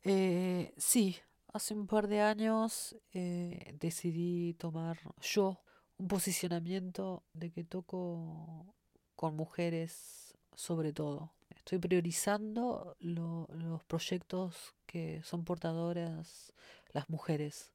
Eh, 0.05 0.72
sí, 0.76 1.16
hace 1.52 1.74
un 1.74 1.87
par 1.87 2.09
de 2.09 2.20
años 2.20 2.96
eh, 3.12 3.74
decidí 3.79 4.55
tomar 4.55 4.98
yo 5.20 5.61
un 5.98 6.09
posicionamiento 6.09 7.22
de 7.33 7.50
que 7.50 7.64
toco 7.64 8.74
con 9.14 9.37
mujeres 9.37 10.35
sobre 10.55 10.92
todo. 10.92 11.33
Estoy 11.66 11.81
priorizando 11.81 12.96
lo- 13.00 13.48
los 13.52 13.85
proyectos 13.85 14.74
que 14.87 15.22
son 15.24 15.44
portadoras 15.44 16.52
las 16.92 17.11
mujeres. 17.11 17.72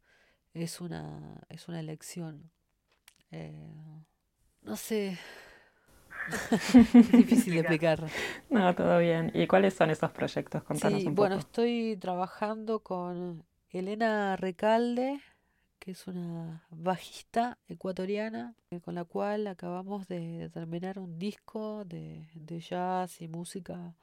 Es 0.53 0.81
una, 0.81 1.41
es 1.49 1.67
una 1.69 1.79
elección. 1.81 2.51
Eh, 3.31 4.03
no 4.63 4.75
sé, 4.77 5.17
es 7.01 7.15
difícil 7.15 7.53
de 7.53 7.61
explicar. 7.61 8.11
No, 8.49 8.75
todo 8.75 8.99
bien. 8.99 9.31
¿Y 9.33 9.47
cuáles 9.47 9.73
son 9.73 9.89
esos 9.89 10.11
proyectos? 10.11 10.63
Contanos 10.63 11.05
Sí, 11.05 11.07
un 11.07 11.15
bueno, 11.15 11.35
poco. 11.35 11.37
estoy 11.37 11.97
trabajando 11.99 12.79
con 12.81 13.45
Elena 13.69 14.35
Recalde, 14.37 15.21
que 15.81 15.91
es 15.91 16.05
una 16.05 16.63
bajista 16.69 17.57
ecuatoriana, 17.67 18.53
eh, 18.69 18.79
con 18.81 18.93
la 18.93 19.03
cual 19.03 19.47
acabamos 19.47 20.07
de, 20.07 20.51
terminar 20.53 20.99
un 20.99 21.17
disco 21.17 21.83
de, 21.85 22.27
jazz 22.59 23.19
y 23.19 23.27
música 23.27 23.95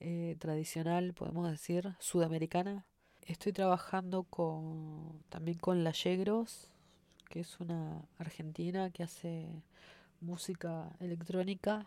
eh, 0.00 0.36
tradicional, 0.38 1.14
podemos 1.14 1.50
decir, 1.50 1.94
sudamericana. 1.98 2.84
Estoy 3.22 3.54
trabajando 3.54 4.24
con, 4.24 5.22
también 5.30 5.56
con 5.58 5.82
La 5.82 5.92
Yegros, 5.92 6.68
que 7.30 7.40
es 7.40 7.58
una 7.58 8.06
argentina 8.18 8.90
que 8.90 9.02
hace 9.02 9.48
música 10.20 10.94
electrónica. 11.00 11.86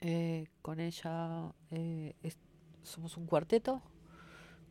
Eh, 0.00 0.46
con 0.60 0.78
ella 0.78 1.54
somos 2.82 3.16
un 3.16 3.26
cuarteto, 3.26 3.80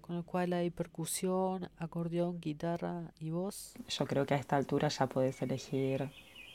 con 0.07 0.15
el 0.15 0.23
cual 0.23 0.53
hay 0.53 0.69
percusión, 0.69 1.69
acordeón, 1.77 2.39
guitarra 2.39 3.11
y 3.19 3.29
voz. 3.29 3.73
Yo 3.89 4.05
creo 4.05 4.25
que 4.25 4.35
a 4.35 4.37
esta 4.37 4.55
altura 4.55 4.87
ya 4.87 5.07
podés 5.07 5.41
elegir 5.41 6.09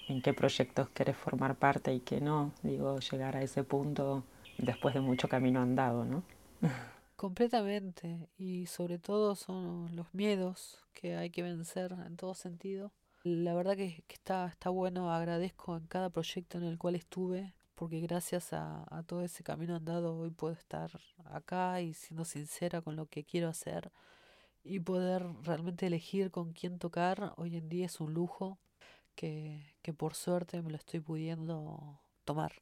en 0.08 0.22
qué 0.22 0.32
proyectos 0.32 0.88
querés 0.88 1.16
formar 1.16 1.54
parte 1.56 1.92
y 1.94 2.00
qué 2.00 2.20
no. 2.22 2.52
Digo, 2.62 2.98
llegar 2.98 3.36
a 3.36 3.42
ese 3.42 3.62
punto 3.62 4.24
después 4.56 4.94
de 4.94 5.00
mucho 5.00 5.28
camino 5.28 5.60
andado, 5.60 6.04
¿no? 6.06 6.22
Completamente, 7.16 8.26
y 8.38 8.66
sobre 8.66 8.98
todo 8.98 9.36
son 9.36 9.94
los 9.94 10.12
miedos 10.12 10.82
que 10.92 11.16
hay 11.16 11.30
que 11.30 11.42
vencer 11.42 11.94
en 12.06 12.16
todo 12.16 12.34
sentido. 12.34 12.90
La 13.22 13.54
verdad 13.54 13.76
que, 13.76 14.02
que 14.08 14.14
está, 14.14 14.46
está 14.46 14.70
bueno, 14.70 15.12
agradezco 15.12 15.76
en 15.76 15.86
cada 15.86 16.10
proyecto 16.10 16.58
en 16.58 16.64
el 16.64 16.78
cual 16.78 16.96
estuve, 16.96 17.54
porque 17.82 17.98
gracias 17.98 18.52
a, 18.52 19.02
todo 19.08 19.22
ese 19.22 19.42
camino 19.42 19.74
andado 19.74 20.16
hoy 20.16 20.30
puedo 20.30 20.54
estar 20.54 20.88
acá 21.24 21.80
y 21.80 21.94
siendo 21.94 22.24
sincera 22.24 22.80
con 22.80 22.94
lo 22.94 23.06
que 23.06 23.24
quiero 23.24 23.48
hacer 23.48 23.90
y 24.62 24.78
poder 24.78 25.26
realmente 25.42 25.88
elegir 25.88 26.30
con 26.30 26.52
quién 26.52 26.78
tocar. 26.78 27.34
Hoy 27.36 27.56
en 27.56 27.68
día 27.68 27.86
es 27.86 27.98
un 27.98 28.14
lujo 28.14 28.60
que, 29.16 29.74
que 29.82 29.92
por 29.92 30.14
suerte 30.14 30.62
me 30.62 30.70
lo 30.70 30.76
estoy 30.76 31.00
pudiendo 31.00 31.98
tomar. 32.24 32.52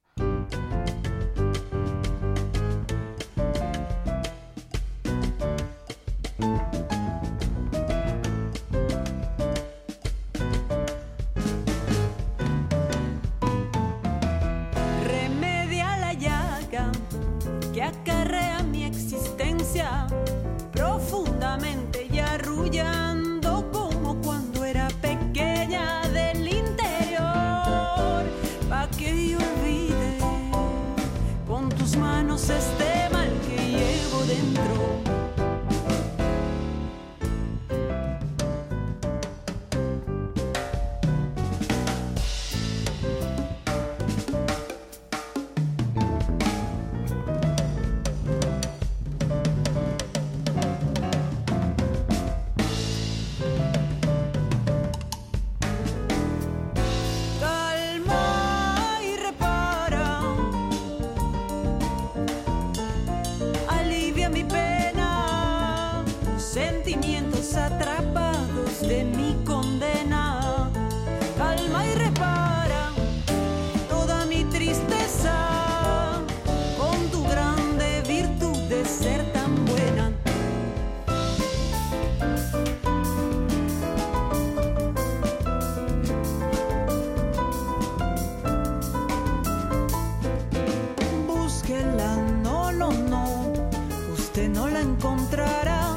Encontrará. 94.91 95.97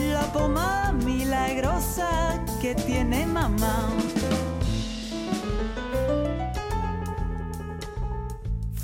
La 0.00 0.32
pomada 0.32 0.92
milagrosa 0.92 2.44
que 2.60 2.74
tiene 2.74 3.26
mamá. 3.26 3.88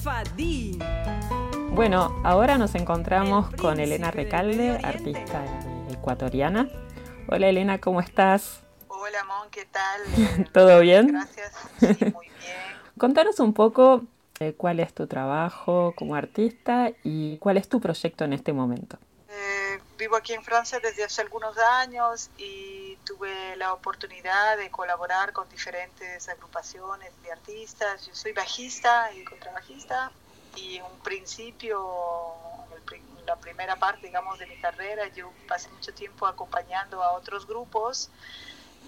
Fadí. 0.02 0.78
Bueno, 1.70 2.20
ahora 2.24 2.58
nos 2.58 2.74
encontramos 2.74 3.50
con 3.54 3.78
Elena 3.78 4.10
Recalde, 4.10 4.78
artista 4.82 5.44
ecuatoriana. 5.90 6.68
Hola 7.28 7.48
Elena, 7.48 7.78
¿cómo 7.78 8.00
estás? 8.00 8.62
Hola, 8.88 9.24
Mon, 9.24 9.50
¿qué 9.50 9.66
tal? 9.66 10.46
¿Todo 10.52 10.80
bien? 10.80 11.08
Gracias, 11.08 11.52
sí, 11.78 11.86
muy 11.86 12.26
bien. 12.26 12.56
Contanos 12.98 13.40
un 13.40 13.52
poco 13.52 14.02
eh, 14.40 14.54
cuál 14.56 14.80
es 14.80 14.92
tu 14.92 15.06
trabajo 15.06 15.94
como 15.96 16.14
artista 16.14 16.90
y 17.04 17.38
cuál 17.38 17.56
es 17.56 17.68
tu 17.68 17.80
proyecto 17.80 18.24
en 18.24 18.32
este 18.32 18.52
momento. 18.52 18.98
Eh, 19.34 19.80
vivo 19.96 20.16
aquí 20.16 20.34
en 20.34 20.44
Francia 20.44 20.78
desde 20.78 21.04
hace 21.04 21.22
algunos 21.22 21.56
años 21.56 22.28
y 22.36 22.96
tuve 22.98 23.56
la 23.56 23.72
oportunidad 23.72 24.58
de 24.58 24.70
colaborar 24.70 25.32
con 25.32 25.48
diferentes 25.48 26.28
agrupaciones 26.28 27.10
de 27.22 27.32
artistas. 27.32 28.04
Yo 28.04 28.14
soy 28.14 28.32
bajista 28.34 29.10
y 29.14 29.24
contrabajista 29.24 30.12
y 30.54 30.76
en 30.76 30.84
un 30.84 31.00
principio, 31.00 31.78
pri- 32.84 33.02
la 33.26 33.36
primera 33.36 33.76
parte, 33.76 34.06
digamos, 34.08 34.38
de 34.38 34.46
mi 34.46 34.56
carrera, 34.58 35.06
yo 35.08 35.32
pasé 35.48 35.70
mucho 35.70 35.94
tiempo 35.94 36.26
acompañando 36.26 37.02
a 37.02 37.12
otros 37.12 37.46
grupos 37.46 38.10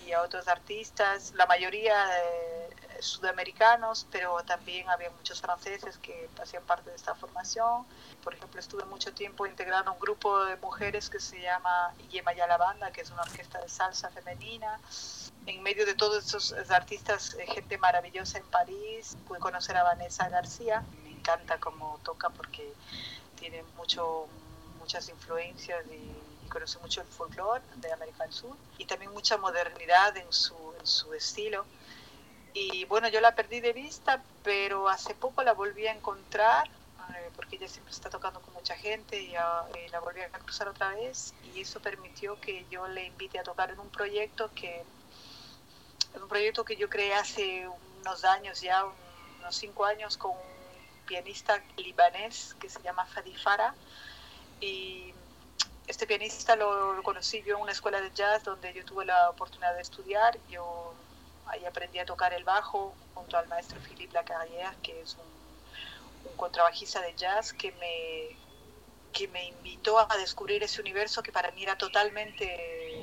y 0.06 0.12
a 0.12 0.22
otros 0.22 0.48
artistas, 0.48 1.32
la 1.34 1.46
mayoría 1.46 1.94
eh, 2.18 2.70
sudamericanos, 3.00 4.06
pero 4.10 4.42
también 4.44 4.88
había 4.88 5.10
muchos 5.10 5.40
franceses 5.40 5.98
que 5.98 6.28
hacían 6.40 6.62
parte 6.64 6.90
de 6.90 6.96
esta 6.96 7.14
formación. 7.14 7.86
Por 8.22 8.34
ejemplo, 8.34 8.60
estuve 8.60 8.84
mucho 8.84 9.12
tiempo 9.12 9.46
integrando 9.46 9.92
un 9.92 9.98
grupo 9.98 10.44
de 10.44 10.56
mujeres 10.56 11.10
que 11.10 11.20
se 11.20 11.40
llama 11.40 11.94
Yema 12.10 12.32
la 12.32 12.56
Banda, 12.56 12.90
que 12.90 13.02
es 13.02 13.10
una 13.10 13.22
orquesta 13.22 13.60
de 13.60 13.68
salsa 13.68 14.10
femenina. 14.10 14.78
En 15.46 15.62
medio 15.62 15.84
de 15.86 15.94
todos 15.94 16.24
estos 16.24 16.52
artistas, 16.70 17.34
eh, 17.34 17.46
gente 17.46 17.78
maravillosa 17.78 18.38
en 18.38 18.46
París, 18.46 19.16
pude 19.26 19.38
conocer 19.38 19.76
a 19.76 19.82
Vanessa 19.82 20.28
García. 20.28 20.82
Me 21.02 21.10
encanta 21.10 21.58
cómo 21.58 22.00
toca 22.02 22.30
porque 22.30 22.72
tiene 23.36 23.62
mucho, 23.76 24.26
muchas 24.78 25.08
influencias 25.08 25.84
y 25.86 26.23
conoce 26.54 26.78
mucho 26.78 27.02
el 27.02 27.08
folclore 27.08 27.62
de 27.76 27.92
América 27.92 28.24
del 28.24 28.32
Sur 28.32 28.56
y 28.78 28.84
también 28.86 29.12
mucha 29.12 29.36
modernidad 29.36 30.16
en 30.16 30.32
su, 30.32 30.56
en 30.80 30.86
su 30.86 31.12
estilo. 31.12 31.66
Y 32.54 32.84
bueno, 32.84 33.08
yo 33.08 33.20
la 33.20 33.34
perdí 33.34 33.60
de 33.60 33.72
vista, 33.72 34.24
pero 34.42 34.88
hace 34.88 35.14
poco 35.16 35.42
la 35.42 35.52
volví 35.52 35.86
a 35.88 35.92
encontrar 35.92 36.68
eh, 36.68 37.30
porque 37.34 37.56
ella 37.56 37.68
siempre 37.68 37.92
está 37.92 38.08
tocando 38.08 38.40
con 38.40 38.54
mucha 38.54 38.76
gente 38.76 39.20
y, 39.20 39.34
ah, 39.34 39.66
y 39.84 39.90
la 39.90 39.98
volví 40.00 40.20
a 40.22 40.30
cruzar 40.30 40.68
otra 40.68 40.94
vez 40.94 41.34
y 41.42 41.60
eso 41.60 41.80
permitió 41.80 42.40
que 42.40 42.66
yo 42.70 42.86
le 42.88 43.04
invite 43.04 43.38
a 43.40 43.42
tocar 43.42 43.70
en 43.72 43.80
un 43.80 43.90
proyecto 43.90 44.50
que 44.54 44.84
es 46.14 46.20
un 46.22 46.28
proyecto 46.28 46.64
que 46.64 46.76
yo 46.76 46.88
creé 46.88 47.14
hace 47.14 47.66
unos 47.68 48.24
años 48.24 48.60
ya, 48.60 48.84
un- 48.84 48.94
unos 49.40 49.56
cinco 49.56 49.84
años 49.84 50.16
con 50.16 50.30
un 50.30 51.04
pianista 51.06 51.60
libanés 51.76 52.54
que 52.60 52.68
se 52.68 52.80
llama 52.82 53.04
Fadi 53.04 53.34
Farah 53.34 53.74
y 54.60 55.12
este 55.86 56.06
pianista 56.06 56.56
lo, 56.56 57.02
conocí 57.02 57.42
yo 57.42 57.56
en 57.56 57.62
una 57.62 57.72
escuela 57.72 58.00
de 58.00 58.10
jazz 58.14 58.42
donde 58.44 58.72
yo 58.72 58.84
tuve 58.84 59.04
la 59.04 59.30
oportunidad 59.30 59.74
de 59.74 59.82
estudiar. 59.82 60.38
Yo 60.48 60.94
ahí 61.46 61.64
aprendí 61.64 61.98
a 61.98 62.06
tocar 62.06 62.32
el 62.32 62.44
bajo 62.44 62.94
junto 63.14 63.36
al 63.36 63.46
maestro 63.48 63.78
Philippe 63.80 64.14
Lacarrière, 64.14 64.76
que 64.82 65.00
es 65.00 65.16
un, 65.16 65.34
contrabajista 66.36 67.02
de 67.02 67.14
jazz 67.14 67.52
que 67.52 67.70
me, 67.72 68.36
que 69.12 69.28
me 69.28 69.48
invitó 69.48 69.98
a 69.98 70.16
descubrir 70.16 70.62
ese 70.62 70.80
universo 70.80 71.22
que 71.22 71.30
para 71.30 71.50
mí 71.50 71.62
era 71.62 71.76
totalmente 71.76 73.02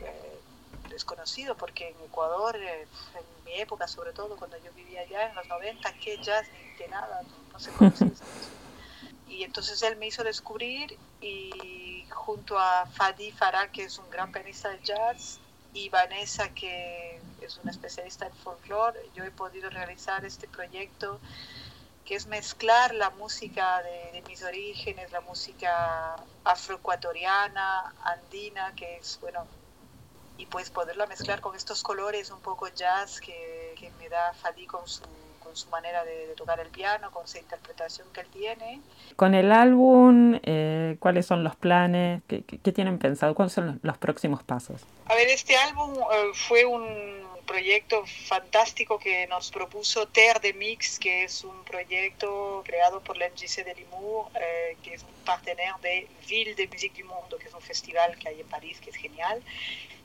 eh, 0.00 0.40
desconocido, 0.88 1.56
porque 1.56 1.88
en 1.88 2.00
Ecuador, 2.04 2.56
eh, 2.56 2.86
en 3.14 3.44
mi 3.44 3.60
época 3.60 3.88
sobre 3.88 4.12
todo, 4.12 4.36
cuando 4.36 4.56
yo 4.58 4.72
vivía 4.74 5.00
allá 5.00 5.28
en 5.28 5.34
los 5.34 5.46
90, 5.48 5.92
que 5.94 6.18
jazz 6.18 6.46
ni 6.52 6.76
que 6.76 6.86
nada, 6.86 7.22
no, 7.24 7.52
no 7.52 7.58
se 7.58 7.72
conocía. 7.72 8.12
Y 9.28 9.42
entonces 9.42 9.82
él 9.82 9.96
me 9.96 10.06
hizo 10.06 10.22
descubrir 10.24 10.96
y 11.20 12.06
junto 12.10 12.58
a 12.58 12.86
Fadi 12.86 13.32
Farah, 13.32 13.70
que 13.70 13.84
es 13.84 13.98
un 13.98 14.08
gran 14.10 14.32
pianista 14.32 14.68
de 14.70 14.80
jazz, 14.82 15.40
y 15.72 15.88
Vanessa, 15.90 16.48
que 16.54 17.20
es 17.40 17.58
una 17.58 17.70
especialista 17.70 18.26
en 18.26 18.34
folclore, 18.34 18.98
yo 19.14 19.24
he 19.24 19.30
podido 19.30 19.68
realizar 19.68 20.24
este 20.24 20.48
proyecto 20.48 21.20
que 22.04 22.14
es 22.14 22.26
mezclar 22.26 22.94
la 22.94 23.10
música 23.10 23.82
de, 23.82 24.12
de 24.12 24.22
mis 24.28 24.42
orígenes, 24.42 25.10
la 25.10 25.20
música 25.20 26.16
afroecuatoriana, 26.44 27.94
andina, 28.04 28.74
que 28.76 28.96
es, 28.98 29.18
bueno, 29.20 29.44
y 30.38 30.46
pues 30.46 30.70
poderla 30.70 31.06
mezclar 31.06 31.40
con 31.40 31.56
estos 31.56 31.82
colores 31.82 32.30
un 32.30 32.40
poco 32.40 32.68
jazz 32.68 33.20
que, 33.20 33.74
que 33.78 33.90
me 33.98 34.08
da 34.08 34.32
Fadi 34.34 34.66
con 34.66 34.86
su, 34.86 35.02
con 35.46 35.56
su 35.56 35.68
manera 35.70 36.04
de, 36.04 36.26
de 36.26 36.34
tocar 36.34 36.58
el 36.58 36.68
piano, 36.70 37.10
con 37.12 37.24
esa 37.24 37.38
interpretación 37.38 38.08
que 38.12 38.20
él 38.22 38.26
tiene. 38.32 38.80
Con 39.14 39.32
el 39.34 39.52
álbum, 39.52 40.40
eh, 40.42 40.96
¿cuáles 40.98 41.24
son 41.24 41.44
los 41.44 41.54
planes? 41.54 42.20
¿Qué, 42.26 42.42
qué- 42.42 42.58
qué 42.58 42.72
tienen 42.72 42.98
pensado? 42.98 43.32
¿Cuáles 43.36 43.52
son 43.52 43.66
los, 43.66 43.76
los 43.82 43.96
próximos 43.98 44.42
pasos? 44.42 44.82
A 45.06 45.14
ver, 45.14 45.28
este 45.28 45.56
álbum 45.56 45.94
eh, 45.94 46.30
fue 46.34 46.64
un 46.64 46.84
proyecto 47.46 48.02
fantástico 48.26 48.98
que 48.98 49.28
nos 49.28 49.52
propuso 49.52 50.08
Terre 50.08 50.40
de 50.40 50.52
Mix, 50.52 50.98
que 50.98 51.22
es 51.22 51.44
un 51.44 51.62
proyecto 51.64 52.62
creado 52.66 53.00
por 53.00 53.16
la 53.16 53.26
MJC 53.28 53.64
de 53.64 53.74
Limoux, 53.76 54.28
eh, 54.34 54.76
que 54.82 54.94
es 54.94 55.04
un 55.04 55.14
partenaire 55.24 55.74
de 55.80 56.08
Ville 56.28 56.56
de 56.56 56.66
Musique 56.66 57.02
du 57.02 57.08
Monde, 57.08 57.36
que 57.38 57.46
es 57.46 57.54
un 57.54 57.60
festival 57.60 58.18
que 58.18 58.28
hay 58.30 58.40
en 58.40 58.48
París, 58.48 58.80
que 58.80 58.90
es 58.90 58.96
genial, 58.96 59.40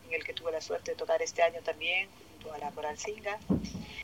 en 0.07 0.13
el 0.13 0.23
que 0.23 0.33
tuve 0.33 0.51
la 0.51 0.61
suerte 0.61 0.91
de 0.91 0.97
tocar 0.97 1.19
este 1.23 1.41
año 1.41 1.61
también, 1.63 2.07
junto 2.41 2.53
a 2.53 2.57
la 2.57 2.71
Coral 2.71 2.97
Singa. 2.97 3.39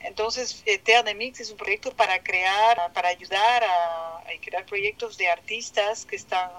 Entonces, 0.02 0.64
eh, 0.66 0.78
Terre 0.78 1.04
de 1.04 1.16
Mix 1.16 1.40
es 1.40 1.52
un 1.52 1.58
proyecto 1.58 1.92
para 1.96 2.22
crear, 2.24 2.92
para 2.94 3.10
ayudar 3.10 3.64
a, 3.64 4.18
a 4.20 4.26
crear 4.42 4.66
proyectos 4.66 5.18
de 5.18 5.28
artistas 5.30 6.06
que 6.06 6.16
están 6.16 6.50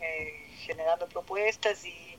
eh, 0.00 0.46
generando 0.66 1.08
propuestas 1.08 1.84
y, 1.84 2.16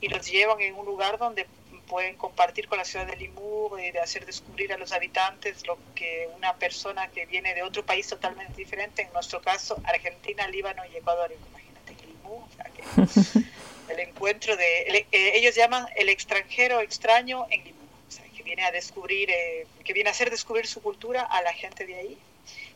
y 0.00 0.08
los 0.08 0.26
llevan 0.30 0.60
en 0.60 0.74
un 0.74 0.84
lugar 0.86 1.18
donde 1.18 1.46
pueden 1.86 2.16
compartir 2.16 2.68
con 2.68 2.78
la 2.78 2.84
ciudad 2.84 3.06
de 3.06 3.16
Limur 3.16 3.78
y 3.80 3.90
de 3.90 4.00
hacer 4.00 4.24
descubrir 4.24 4.72
a 4.72 4.78
los 4.78 4.92
habitantes 4.92 5.66
lo 5.66 5.78
que 5.94 6.28
una 6.36 6.54
persona 6.56 7.08
que 7.08 7.26
viene 7.26 7.54
de 7.54 7.62
otro 7.62 7.84
país 7.84 8.06
totalmente 8.08 8.54
diferente, 8.54 9.02
en 9.02 9.12
nuestro 9.12 9.42
caso 9.42 9.78
Argentina, 9.84 10.46
Líbano 10.48 10.82
y 10.90 10.96
Ecuador, 10.96 11.30
imagínate 11.32 12.06
Limur, 12.06 12.44
o 12.44 12.48
sea, 12.54 12.64
que 12.64 13.42
el 13.92 14.00
encuentro 14.00 14.56
de, 14.56 14.82
el- 14.84 14.96
eh, 14.96 15.06
ellos 15.34 15.54
llaman 15.54 15.86
el 15.96 16.08
extranjero 16.08 16.80
extraño 16.80 17.46
en 17.50 17.64
Limur, 17.64 17.81
viene 18.52 18.64
a 18.68 18.70
descubrir, 18.70 19.30
eh, 19.30 19.66
que 19.82 19.94
viene 19.94 20.10
a 20.10 20.12
hacer 20.12 20.30
descubrir 20.30 20.66
su 20.66 20.82
cultura 20.82 21.22
a 21.22 21.40
la 21.40 21.54
gente 21.54 21.86
de 21.86 21.94
ahí. 21.94 22.18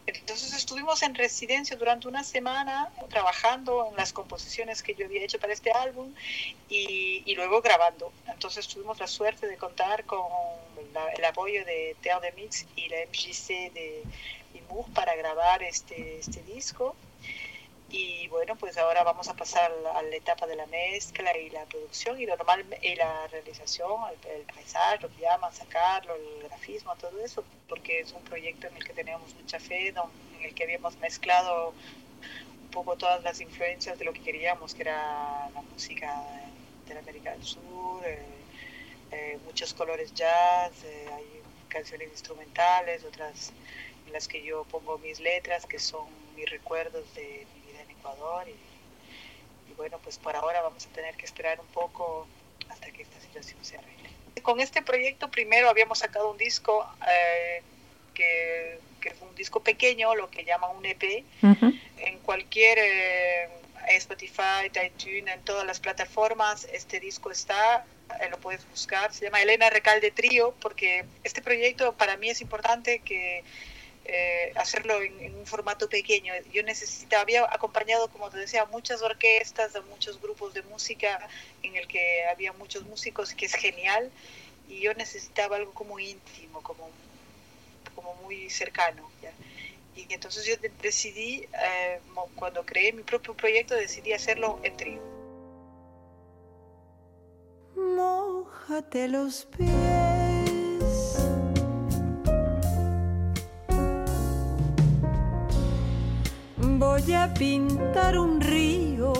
Entonces 0.06 0.54
estuvimos 0.54 1.02
en 1.02 1.14
residencia 1.14 1.76
durante 1.76 2.08
una 2.08 2.24
semana 2.24 2.90
trabajando 3.10 3.88
en 3.90 3.96
las 3.96 4.10
composiciones 4.12 4.82
que 4.82 4.94
yo 4.94 5.04
había 5.04 5.22
hecho 5.22 5.38
para 5.38 5.52
este 5.52 5.70
álbum 5.72 6.14
y, 6.70 7.22
y 7.26 7.34
luego 7.34 7.60
grabando. 7.60 8.10
Entonces 8.26 8.66
tuvimos 8.68 8.98
la 9.00 9.06
suerte 9.06 9.46
de 9.48 9.56
contar 9.58 10.06
con 10.06 10.24
la- 10.94 11.10
el 11.10 11.24
apoyo 11.26 11.62
de 11.66 11.94
Terre 12.00 12.20
de 12.30 12.32
Mix 12.32 12.64
y 12.76 12.88
la 12.88 13.00
MJC 13.02 13.70
de 13.74 14.02
Limours 14.54 14.88
para 14.94 15.14
grabar 15.14 15.62
este, 15.62 16.20
este 16.20 16.42
disco. 16.44 16.96
Y 17.88 18.26
bueno, 18.28 18.56
pues 18.56 18.76
ahora 18.78 19.04
vamos 19.04 19.28
a 19.28 19.34
pasar 19.34 19.72
a 19.94 20.02
la 20.02 20.16
etapa 20.16 20.46
de 20.46 20.56
la 20.56 20.66
mezcla 20.66 21.36
y 21.38 21.50
la 21.50 21.64
producción 21.66 22.20
y, 22.20 22.26
lo 22.26 22.36
normal, 22.36 22.64
y 22.82 22.96
la 22.96 23.28
realización, 23.28 24.02
el, 24.28 24.42
paisaje, 24.42 24.98
lo 25.00 25.08
que 25.08 25.22
llaman, 25.22 25.52
sacarlo, 25.52 26.14
el 26.16 26.42
grafismo, 26.48 26.96
todo 26.96 27.24
eso, 27.24 27.44
porque 27.68 28.00
es 28.00 28.12
un 28.12 28.22
proyecto 28.22 28.66
en 28.66 28.76
el 28.76 28.84
que 28.84 28.92
tenemos 28.92 29.32
mucha 29.34 29.60
fe, 29.60 29.88
en 29.88 30.44
el 30.44 30.54
que 30.54 30.64
habíamos 30.64 30.96
mezclado 30.96 31.74
un 32.62 32.70
poco 32.70 32.96
todas 32.96 33.22
las 33.22 33.40
influencias 33.40 33.98
de 33.98 34.04
lo 34.04 34.12
que 34.12 34.20
queríamos, 34.20 34.74
que 34.74 34.82
era 34.82 35.48
la 35.54 35.62
música 35.62 36.24
de 36.88 36.94
la 36.94 37.00
América 37.00 37.32
del 37.32 37.44
Sur, 37.44 38.04
eh, 38.04 38.18
eh, 39.12 39.38
muchos 39.44 39.72
colores 39.74 40.12
jazz, 40.12 40.72
eh, 40.84 41.08
hay 41.14 41.42
canciones 41.68 42.08
instrumentales, 42.10 43.04
otras 43.04 43.52
en 44.06 44.12
las 44.12 44.26
que 44.26 44.42
yo 44.42 44.64
pongo 44.64 44.98
mis 44.98 45.20
letras, 45.20 45.66
que 45.66 45.78
son 45.78 46.06
mis 46.36 46.50
recuerdos 46.50 47.14
de 47.14 47.46
Ecuador. 48.12 48.48
Y, 48.48 49.70
y 49.70 49.74
bueno, 49.74 49.98
pues 50.02 50.18
por 50.18 50.34
ahora 50.36 50.62
vamos 50.62 50.86
a 50.86 50.88
tener 50.90 51.14
que 51.16 51.24
esperar 51.26 51.60
un 51.60 51.66
poco 51.66 52.26
hasta 52.68 52.90
que 52.90 53.02
esta 53.02 53.20
situación 53.20 53.64
se 53.64 53.76
arregle. 53.76 54.10
Con 54.42 54.60
este 54.60 54.82
proyecto 54.82 55.30
primero 55.30 55.68
habíamos 55.68 55.98
sacado 55.98 56.30
un 56.30 56.36
disco 56.36 56.88
eh, 57.10 57.62
que, 58.14 58.78
que 59.00 59.08
es 59.10 59.20
un 59.20 59.34
disco 59.34 59.60
pequeño, 59.60 60.14
lo 60.14 60.30
que 60.30 60.44
llaman 60.44 60.76
un 60.76 60.86
EP, 60.86 61.24
Ujú. 61.42 61.72
en 61.98 62.18
cualquier 62.20 62.78
eh, 62.80 63.48
Spotify, 63.88 64.70
iTunes, 64.84 65.34
en 65.34 65.42
todas 65.42 65.66
las 65.66 65.80
plataformas, 65.80 66.64
este 66.72 67.00
disco 67.00 67.30
está, 67.30 67.84
eh, 68.20 68.28
lo 68.30 68.38
puedes 68.38 68.68
buscar, 68.70 69.12
se 69.12 69.24
llama 69.24 69.42
Elena 69.42 69.70
Recalde 69.70 70.10
Trío, 70.10 70.54
porque 70.60 71.04
este 71.24 71.42
proyecto 71.42 71.94
para 71.94 72.16
mí 72.16 72.28
es 72.30 72.40
importante 72.40 73.00
que 73.00 73.42
eh, 74.08 74.52
hacerlo 74.56 75.02
en, 75.02 75.18
en 75.20 75.34
un 75.34 75.46
formato 75.46 75.88
pequeño. 75.88 76.32
Yo 76.52 76.62
necesitaba, 76.62 77.22
había 77.22 77.44
acompañado, 77.44 78.08
como 78.08 78.30
te 78.30 78.38
decía, 78.38 78.64
muchas 78.66 79.02
orquestas, 79.02 79.74
a 79.76 79.80
muchos 79.82 80.20
grupos 80.20 80.54
de 80.54 80.62
música 80.62 81.28
en 81.62 81.76
el 81.76 81.86
que 81.86 82.24
había 82.26 82.52
muchos 82.52 82.84
músicos, 82.84 83.34
que 83.34 83.46
es 83.46 83.54
genial, 83.54 84.10
y 84.68 84.80
yo 84.80 84.94
necesitaba 84.94 85.56
algo 85.56 85.72
como 85.72 85.98
íntimo, 85.98 86.62
como, 86.62 86.88
como 87.94 88.14
muy 88.22 88.48
cercano. 88.50 89.08
¿ya? 89.22 89.32
Y 89.94 90.12
entonces 90.12 90.44
yo 90.44 90.56
de- 90.56 90.72
decidí, 90.82 91.48
eh, 91.64 92.00
cuando 92.34 92.64
creé 92.64 92.92
mi 92.92 93.02
propio 93.02 93.34
proyecto, 93.34 93.74
decidí 93.74 94.12
hacerlo 94.12 94.58
en 94.62 94.76
trío. 94.76 95.00
Mójate 97.76 99.08
los 99.08 99.46
pies. 99.46 99.75
Pintar 107.34 108.16
un 108.18 108.40
río. 108.40 109.12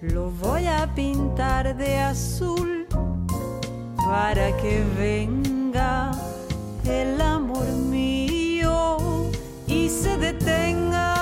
Lo 0.00 0.30
voy 0.30 0.66
a 0.66 0.88
pintar 0.94 1.76
de 1.76 1.98
azul 1.98 2.86
para 3.96 4.56
que 4.58 4.84
venga 4.96 6.12
el 6.84 7.20
amor 7.20 7.66
mío 7.66 8.98
y 9.66 9.88
se 9.88 10.16
detenga 10.16 11.14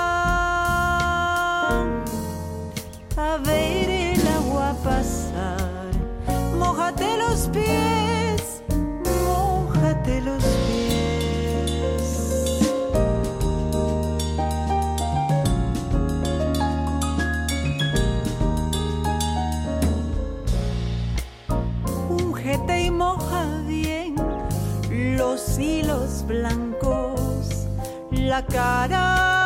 a 3.17 3.37
ver 3.43 3.89
el 3.89 4.27
agua 4.27 4.75
pasar. 4.83 5.89
Mójate 6.57 7.17
los 7.17 7.47
pies, 7.47 7.98
la 28.39 28.45
cara, 28.45 29.38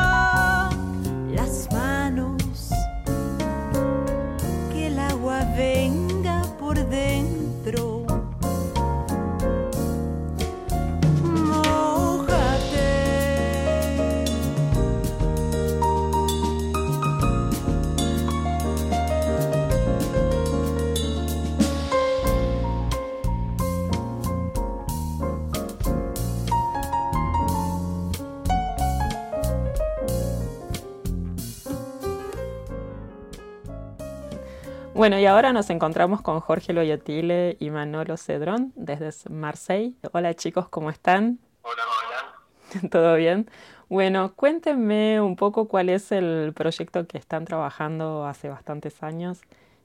Bueno, 35.03 35.19
y 35.19 35.25
ahora 35.25 35.51
nos 35.51 35.69
encontramos 35.69 36.21
con 36.21 36.39
Jorge 36.39 36.71
Loyotile 36.71 37.57
y 37.59 37.71
Manolo 37.71 38.15
Cedrón 38.15 38.71
desde 38.77 39.09
Marseille. 39.29 39.95
Hola 40.13 40.33
chicos, 40.33 40.69
¿cómo 40.69 40.89
están? 40.89 41.39
Hola, 41.61 41.83
hola. 42.71 42.87
¿Todo 42.89 43.15
bien? 43.17 43.49
Bueno, 43.89 44.33
cuéntenme 44.33 45.19
un 45.19 45.35
poco 45.35 45.67
cuál 45.67 45.89
es 45.89 46.13
el 46.13 46.53
proyecto 46.55 47.05
que 47.05 47.17
están 47.17 47.43
trabajando 47.43 48.25
hace 48.25 48.47
bastantes 48.47 49.03
años 49.03 49.41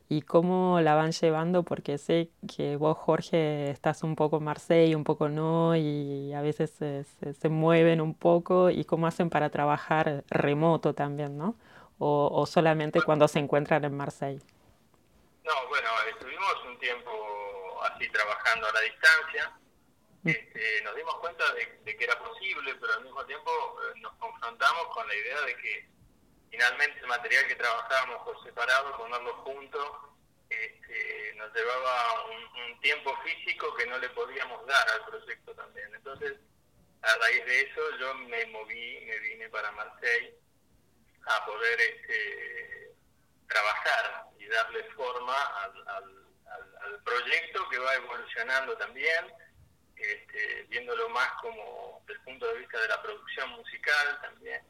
y 0.08 0.22
cómo 0.22 0.80
la 0.82 0.94
van 0.94 1.10
llevando, 1.10 1.64
porque 1.64 1.98
sé 1.98 2.30
que 2.46 2.76
vos, 2.76 2.96
Jorge, 2.96 3.70
estás 3.72 4.04
un 4.04 4.14
poco 4.14 4.36
en 4.36 4.44
Marseille, 4.44 4.94
un 4.94 5.02
poco 5.02 5.28
no, 5.28 5.74
y 5.74 6.32
a 6.32 6.42
veces 6.42 6.70
se, 6.70 7.02
se- 7.02 7.34
se 7.34 7.48
mueven 7.48 8.00
un 8.00 8.14
poco, 8.14 8.70
y 8.70 8.84
cómo 8.84 9.08
hacen 9.08 9.30
para 9.30 9.50
trabajar 9.50 10.22
remoto 10.30 10.94
también, 10.94 11.36
¿no? 11.36 11.56
O, 11.98 12.30
o 12.32 12.46
solamente 12.46 13.02
cuando 13.02 13.26
se 13.26 13.40
encuentran 13.40 13.84
en 13.84 13.96
Marseille. 13.96 14.40
No, 15.48 15.66
bueno, 15.68 15.88
estuvimos 16.10 16.62
un 16.66 16.78
tiempo 16.78 17.80
así 17.84 18.06
trabajando 18.10 18.68
a 18.68 18.72
la 18.72 18.80
distancia. 18.82 19.58
Este, 20.22 20.82
nos 20.82 20.94
dimos 20.94 21.14
cuenta 21.20 21.54
de, 21.54 21.64
de 21.84 21.96
que 21.96 22.04
era 22.04 22.18
posible, 22.18 22.74
pero 22.74 22.92
al 22.92 23.04
mismo 23.04 23.24
tiempo 23.24 23.50
eh, 23.80 23.98
nos 24.00 24.12
confrontamos 24.16 24.88
con 24.88 25.08
la 25.08 25.14
idea 25.14 25.40
de 25.40 25.56
que 25.56 25.88
finalmente 26.50 27.00
el 27.00 27.06
material 27.06 27.46
que 27.46 27.54
trabajábamos 27.54 28.24
por 28.24 28.44
separado, 28.44 28.94
ponerlo 28.98 29.32
juntos, 29.36 29.90
este, 30.50 31.32
nos 31.36 31.50
llevaba 31.54 32.24
un, 32.26 32.62
un 32.64 32.80
tiempo 32.80 33.16
físico 33.22 33.74
que 33.76 33.86
no 33.86 33.96
le 33.96 34.10
podíamos 34.10 34.66
dar 34.66 34.86
al 34.90 35.06
proyecto 35.06 35.54
también. 35.54 35.94
Entonces, 35.94 36.36
a 37.00 37.16
raíz 37.16 37.46
de 37.46 37.60
eso, 37.62 37.96
yo 37.98 38.14
me 38.14 38.44
moví, 38.46 39.00
me 39.06 39.18
vine 39.20 39.48
para 39.48 39.72
Marseille 39.72 40.34
a 41.24 41.46
poder 41.46 41.80
este, 41.80 42.87
trabajar 43.48 44.26
y 44.38 44.46
darle 44.46 44.84
forma 44.94 45.34
al, 45.62 45.88
al- 45.88 46.26
al- 46.52 46.76
al 46.84 47.02
proyecto 47.02 47.68
que 47.68 47.78
va 47.78 47.94
evolucionando 47.94 48.76
también, 48.76 49.32
este, 49.96 50.64
viéndolo 50.68 51.08
más 51.10 51.30
como 51.40 52.00
desde 52.06 52.20
el 52.20 52.24
punto 52.24 52.46
de 52.46 52.58
vista 52.58 52.80
de 52.80 52.88
la 52.88 53.02
producción 53.02 53.50
musical 53.50 54.18
también. 54.22 54.62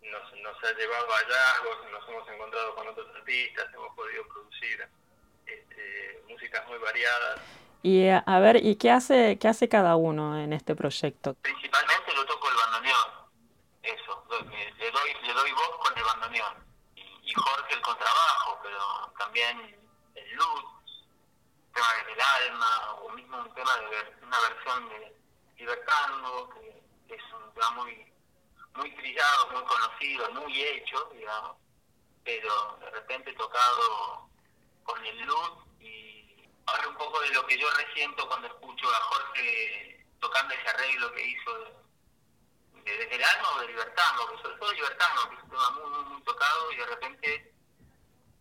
Nos, 0.00 0.32
nos 0.40 0.64
ha 0.64 0.72
llevado 0.74 1.12
a 1.12 1.18
hallazgos, 1.18 1.90
nos 1.90 2.08
hemos 2.08 2.28
encontrado 2.28 2.74
con 2.76 2.88
otros 2.88 3.08
artistas, 3.16 3.66
hemos 3.74 3.94
podido 3.94 4.26
producir 4.28 4.88
este, 5.44 6.22
músicas 6.28 6.66
muy 6.68 6.78
variadas. 6.78 7.40
Y 7.82 8.04
eh, 8.04 8.22
a 8.24 8.38
ver, 8.40 8.64
¿y 8.64 8.76
qué 8.76 8.90
hace, 8.90 9.38
qué 9.38 9.48
hace 9.48 9.68
cada 9.68 9.96
uno 9.96 10.38
en 10.40 10.52
este 10.52 10.74
proyecto? 10.74 11.34
Principalmente 11.42 12.12
lo 12.14 12.24
toco 12.26 12.48
el 12.48 12.56
bandoneón, 12.56 13.10
eso, 13.82 14.24
le 14.78 14.90
doy, 14.90 15.14
le 15.22 15.32
doy 15.32 15.52
voz 15.52 15.78
con 15.86 15.98
el 15.98 16.04
bandoneón. 16.04 16.67
Y, 17.28 17.34
Jorge 17.34 17.74
el 17.74 17.80
contrabajo, 17.82 18.58
pero 18.62 19.12
también 19.18 19.60
el 20.14 20.30
luz, 20.32 20.64
tema 21.74 21.86
del 22.06 22.20
alma, 22.20 22.94
o 23.02 23.10
mismo 23.10 23.36
un 23.36 23.54
tema 23.54 23.76
de 23.76 24.16
una 24.22 24.40
versión 24.40 24.88
de 24.88 25.14
Libertango, 25.58 26.48
que, 26.50 26.82
que 27.06 27.14
es 27.16 27.32
un 27.34 27.52
tema 27.52 27.70
muy, 27.72 28.10
muy 28.76 28.90
trillado, 28.96 29.50
muy 29.52 29.62
conocido, 29.64 30.30
muy 30.30 30.62
hecho, 30.62 31.10
digamos, 31.12 31.58
pero 32.24 32.78
de 32.80 32.90
repente 32.92 33.32
tocado 33.34 34.30
con 34.84 35.04
el 35.04 35.20
luz 35.26 35.52
y 35.80 36.48
habla 36.64 36.88
un 36.88 36.96
poco 36.96 37.20
de 37.20 37.28
lo 37.30 37.46
que 37.46 37.58
yo 37.58 37.68
resiento 37.72 38.26
cuando 38.26 38.46
escucho 38.46 38.88
a 38.88 39.00
Jorge 39.00 40.06
tocando 40.18 40.54
ese 40.54 40.68
arreglo 40.68 41.12
que 41.12 41.26
hizo 41.26 41.77
de, 42.88 42.96
de, 42.96 43.04
desde 43.04 43.16
el 43.16 43.24
alma 43.24 43.50
o 43.56 43.60
de 43.60 43.66
Libertango, 43.68 44.26
que 44.30 44.42
sobre 44.42 44.56
todo 44.56 44.72
Libertango, 44.72 45.28
que 45.28 45.36
es 45.36 45.42
un 45.42 45.50
tema 45.50 45.70
muy, 45.70 45.90
muy, 45.90 46.04
muy 46.04 46.22
tocado 46.22 46.72
y 46.72 46.76
de 46.76 46.86
repente 46.86 47.54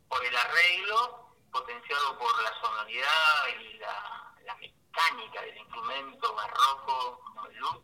por 0.07 0.25
el 0.25 0.35
arreglo 0.35 1.27
potenciado 1.51 2.17
por 2.17 2.43
la 2.43 2.53
sonoridad 2.61 3.47
y 3.59 3.73
la, 3.79 4.55
mecánica 4.55 5.41
del 5.41 5.57
instrumento 5.57 6.33
barroco 6.33 7.21
el 7.49 7.57
luz, 7.57 7.77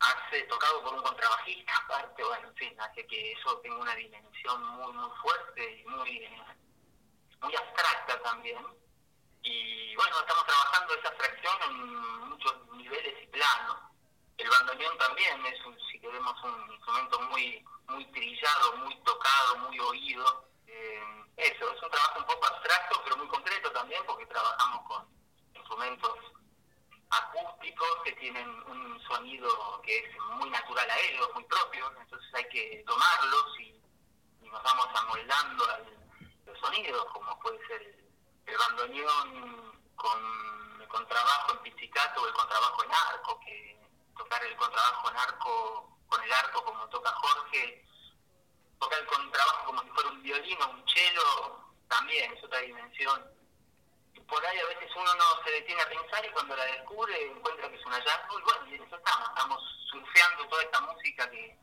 hace 0.00 0.42
tocado 0.42 0.82
por 0.82 0.94
un 0.94 1.02
contrabajista 1.02 1.72
aparte, 1.84 2.22
bueno, 2.22 2.48
en 2.48 2.54
fin, 2.56 2.80
hace 2.80 3.06
que 3.06 3.32
eso 3.32 3.58
tenga 3.58 3.76
una 3.76 3.94
dimensión 3.94 4.62
muy, 4.64 4.92
muy 4.92 5.10
fuerte 5.22 5.80
y 5.80 5.84
muy, 5.86 6.28
muy 7.40 7.56
abstracta 7.56 8.20
también. 8.22 8.64
Y 9.42 9.96
bueno, 9.96 10.20
estamos 10.20 10.46
trabajando 10.46 10.94
esa 10.94 11.08
abstracción 11.08 11.62
en 11.62 12.28
muchos 12.28 12.68
niveles 12.72 13.22
y 13.22 13.26
planos. 13.28 13.93
El 14.36 14.50
bandoneón 14.50 14.98
también 14.98 15.46
es, 15.46 15.64
un, 15.64 15.78
si 15.90 16.00
queremos, 16.00 16.34
un 16.42 16.72
instrumento 16.72 17.20
muy, 17.22 17.64
muy 17.88 18.04
trillado, 18.06 18.76
muy 18.78 18.96
tocado, 19.02 19.56
muy 19.58 19.78
oído. 19.78 20.48
Eh, 20.66 21.02
eso, 21.36 21.72
es 21.72 21.82
un 21.82 21.90
trabajo 21.90 22.18
un 22.18 22.26
poco 22.26 22.46
abstracto, 22.46 23.00
pero 23.04 23.16
muy 23.16 23.28
concreto 23.28 23.70
también, 23.72 24.02
porque 24.06 24.26
trabajamos 24.26 24.86
con 24.88 25.08
instrumentos 25.54 26.18
acústicos 27.10 27.88
que 28.04 28.12
tienen 28.12 28.48
un 28.48 29.00
sonido 29.06 29.80
que 29.82 29.98
es 29.98 30.18
muy 30.38 30.50
natural 30.50 30.90
a 30.90 30.98
ellos, 31.00 31.30
muy 31.34 31.44
propio, 31.44 31.92
entonces 32.00 32.34
hay 32.34 32.48
que 32.48 32.82
tomarlos 32.86 33.60
y, 33.60 33.74
nos 34.42 34.62
vamos 34.62 34.86
amoldando 34.94 35.64
a 35.64 35.80
los 36.46 36.58
sonidos, 36.60 37.04
como 37.12 37.38
puede 37.40 37.58
ser 37.66 37.82
el, 37.82 38.08
el 38.46 38.56
bandoneón 38.56 39.80
con 39.96 40.80
el 40.80 40.86
contrabajo 40.86 41.52
en 41.54 41.58
pizzicato 41.62 42.22
o 42.22 42.28
el 42.28 42.34
contrabajo 42.34 42.84
en 42.84 42.90
arco, 42.92 43.40
que 43.40 43.73
tocar 44.16 44.44
el 44.44 44.56
contrabajo 44.56 45.10
en 45.10 45.16
arco 45.16 45.98
con 46.08 46.22
el 46.22 46.32
arco 46.32 46.64
como 46.64 46.88
toca 46.88 47.10
Jorge, 47.10 47.84
tocar 48.78 48.98
el 49.00 49.06
contrabajo 49.06 49.66
como 49.66 49.82
si 49.82 49.88
fuera 49.90 50.10
un 50.10 50.22
violín 50.22 50.62
o 50.62 50.70
un 50.70 50.88
cello, 50.88 51.60
también 51.88 52.32
es 52.32 52.44
otra 52.44 52.60
dimensión 52.60 53.34
por 54.28 54.44
ahí 54.46 54.58
a 54.58 54.66
veces 54.66 54.90
uno 54.96 55.14
no 55.14 55.44
se 55.44 55.50
detiene 55.50 55.82
a 55.82 55.88
pensar 55.88 56.24
y 56.24 56.30
cuando 56.30 56.56
la 56.56 56.64
descubre 56.64 57.30
encuentra 57.30 57.68
que 57.68 57.76
es 57.76 57.86
un 57.86 57.92
hallazgo 57.92 58.38
y 58.38 58.42
bueno, 58.42 58.66
y 58.68 58.74
en 58.74 58.82
eso 58.84 58.96
estamos, 58.96 59.28
estamos 59.28 59.62
surfeando 59.90 60.48
toda 60.48 60.62
esta 60.62 60.80
música 60.80 61.30
que, 61.30 61.58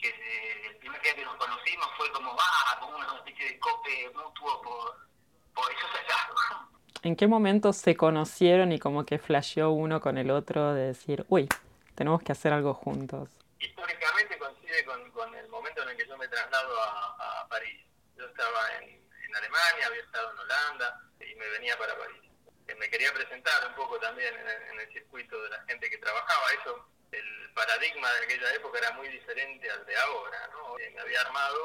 que 0.00 0.66
el 0.66 0.76
primer 0.78 1.00
día 1.02 1.14
que 1.14 1.24
nos 1.24 1.36
conocimos 1.36 1.88
fue 1.96 2.10
como, 2.12 2.34
va, 2.36 2.80
como 2.80 2.96
una 2.96 3.16
especie 3.16 3.46
de 3.46 3.58
cope 3.58 4.10
mutuo 4.14 4.62
por, 4.62 5.08
por 5.54 5.72
esos 5.72 5.90
hallazgos. 5.90 6.77
¿En 7.02 7.14
qué 7.16 7.26
momento 7.26 7.72
se 7.72 7.96
conocieron 7.96 8.72
y 8.72 8.78
como 8.78 9.06
que 9.06 9.18
flasheó 9.18 9.70
uno 9.70 10.00
con 10.00 10.18
el 10.18 10.30
otro 10.30 10.74
de 10.74 10.86
decir, 10.88 11.24
uy, 11.28 11.48
tenemos 11.94 12.22
que 12.22 12.32
hacer 12.32 12.52
algo 12.52 12.74
juntos? 12.74 13.28
Históricamente 13.60 14.38
coincide 14.38 14.84
con, 14.84 15.10
con 15.12 15.34
el 15.34 15.48
momento 15.48 15.82
en 15.82 15.90
el 15.90 15.96
que 15.96 16.06
yo 16.06 16.16
me 16.16 16.26
traslado 16.28 16.80
a, 16.80 17.40
a 17.42 17.48
París. 17.48 17.84
Yo 18.16 18.26
estaba 18.26 18.60
en, 18.80 18.88
en 18.90 19.36
Alemania, 19.36 19.86
había 19.86 20.02
estado 20.02 20.32
en 20.32 20.38
Holanda 20.38 21.00
y 21.20 21.34
me 21.36 21.48
venía 21.50 21.76
para 21.78 21.96
París. 21.96 22.22
Eh, 22.68 22.74
Me 22.74 22.88
quería 22.90 23.12
presentar 23.12 23.66
un 23.68 23.74
poco 23.74 23.98
también 24.00 24.34
en 24.34 24.46
el, 24.48 24.62
en 24.74 24.80
el 24.80 24.92
circuito 24.92 25.40
de 25.42 25.50
la 25.50 25.62
gente 25.64 25.88
que 25.90 25.98
trabajaba. 25.98 26.46
Eso, 26.60 26.84
el 27.12 27.52
paradigma 27.54 28.10
de 28.12 28.24
aquella 28.24 28.54
época 28.54 28.78
era 28.78 28.90
muy 28.92 29.08
diferente 29.08 29.70
al 29.70 29.86
de 29.86 29.96
ahora. 29.96 30.50
¿no? 30.52 30.78
Eh, 30.78 30.90
Me 30.94 31.00
había 31.00 31.20
armado 31.22 31.58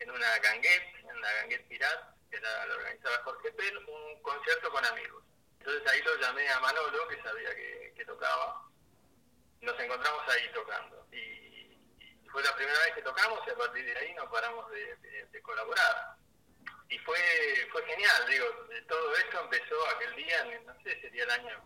en 0.00 0.10
una 0.10 0.38
ganguette, 0.38 0.94
en 1.08 1.20
la 1.20 1.32
ganguette 1.40 1.68
Pirat, 1.68 2.00
que 2.30 2.40
la, 2.40 2.66
la 2.66 2.74
organizaba 2.74 3.16
Jorge 3.24 3.52
Pell, 3.52 3.76
un. 3.78 4.05
Entonces 5.86 5.92
ahí 5.92 6.02
lo 6.02 6.20
llamé 6.20 6.48
a 6.48 6.58
Manolo, 6.60 7.06
que 7.08 7.22
sabía 7.22 7.54
que, 7.54 7.92
que 7.96 8.04
tocaba. 8.04 8.62
Nos 9.60 9.78
encontramos 9.78 10.22
ahí 10.28 10.50
tocando. 10.52 11.06
Y, 11.12 11.78
fue 12.28 12.42
la 12.42 12.54
primera 12.56 12.78
vez 12.80 12.94
que 12.96 13.02
tocamos 13.02 13.40
y 13.46 13.50
a 13.50 13.54
partir 13.56 13.84
de 13.84 13.96
ahí 13.96 14.12
no 14.14 14.28
paramos 14.28 14.68
de, 14.72 14.96
de- 14.96 15.42
colaborar. 15.42 16.16
Y 16.88 16.98
fue 16.98 17.16
fue 17.70 17.84
genial, 17.86 18.26
digo, 18.28 18.46
todo 18.88 19.16
esto 19.16 19.40
empezó 19.42 19.88
aquel 19.94 20.16
día, 20.16 20.44
no 20.66 20.74
sé, 20.82 21.00
sería 21.00 21.22
el 21.22 21.30
año 21.30 21.64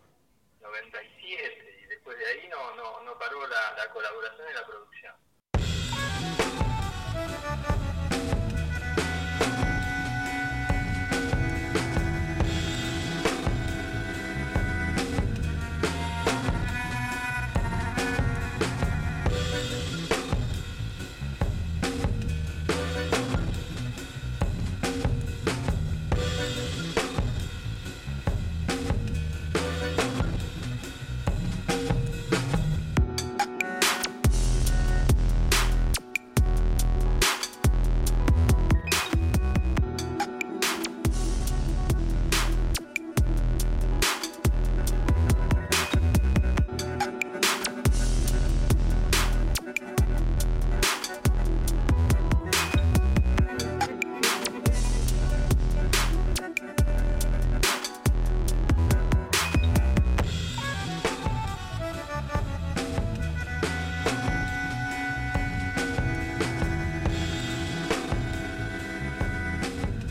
97, 0.59 1.79
y 1.81 1.85
después 1.87 2.17
de 2.19 2.25
ahí 2.27 2.47
no, 2.47 2.75
no, 2.75 3.01
no 3.01 3.17
paró 3.17 3.45
la, 3.47 3.73
la 3.73 3.89
colaboración 3.89 4.47
y 4.49 4.53
la 4.53 4.65
producción. 4.67 5.15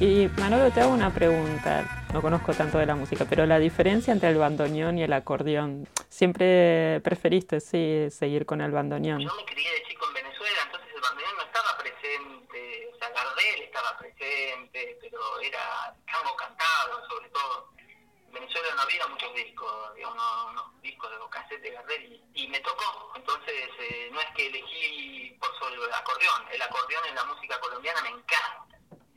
Y 0.01 0.29
Manolo, 0.39 0.71
te 0.71 0.81
hago 0.81 0.95
una 0.95 1.13
pregunta. 1.13 2.07
No 2.15 2.23
conozco 2.23 2.55
tanto 2.55 2.79
de 2.79 2.87
la 2.87 2.95
música, 2.95 3.27
pero 3.29 3.45
la 3.45 3.59
diferencia 3.59 4.15
entre 4.15 4.31
el 4.31 4.39
bandoneón 4.39 4.97
y 4.97 5.03
el 5.03 5.13
acordeón. 5.13 5.87
¿Siempre 6.09 7.03
preferiste, 7.05 7.61
sí, 7.61 8.09
seguir 8.09 8.47
con 8.47 8.63
el 8.63 8.71
bandoneón? 8.71 9.21
Yo 9.21 9.29
me 9.37 9.45
crié 9.45 9.71
de 9.71 9.83
chico 9.83 10.07
en 10.09 10.15
Venezuela, 10.15 10.57
entonces 10.65 10.89
el 10.95 11.03
bandoneón 11.03 11.37
no 11.37 11.43
estaba 11.43 11.77
presente. 11.77 12.89
O 12.95 12.97
sea, 12.97 13.11
Gardel 13.11 13.61
estaba 13.61 13.99
presente, 13.99 14.99
pero 15.03 15.21
era 15.43 15.95
tango 16.11 16.35
cantado, 16.35 17.07
sobre 17.07 17.29
todo. 17.29 17.69
En 17.77 18.33
Venezuela 18.33 18.69
no 18.77 18.81
había 18.81 19.07
muchos 19.07 19.35
discos, 19.35 19.71
había 19.91 20.09
unos, 20.09 20.81
discos 20.81 21.11
de 21.11 21.17
cassette 21.29 21.61
de 21.61 21.71
Gardel 21.73 22.23
y, 22.33 22.49
me 22.49 22.61
tocó. 22.61 23.13
Entonces, 23.17 23.69
eh, 23.79 24.09
no 24.11 24.21
es 24.23 24.29
que 24.35 24.47
elegí 24.47 25.37
por 25.39 25.53
solo 25.59 25.85
el 25.85 25.93
acordeón. 25.93 26.49
El 26.55 26.63
acordeón 26.63 27.05
en 27.07 27.15
la 27.17 27.25
música 27.25 27.61
colombiana 27.61 28.01
me 28.01 28.09
encanta. 28.09 28.70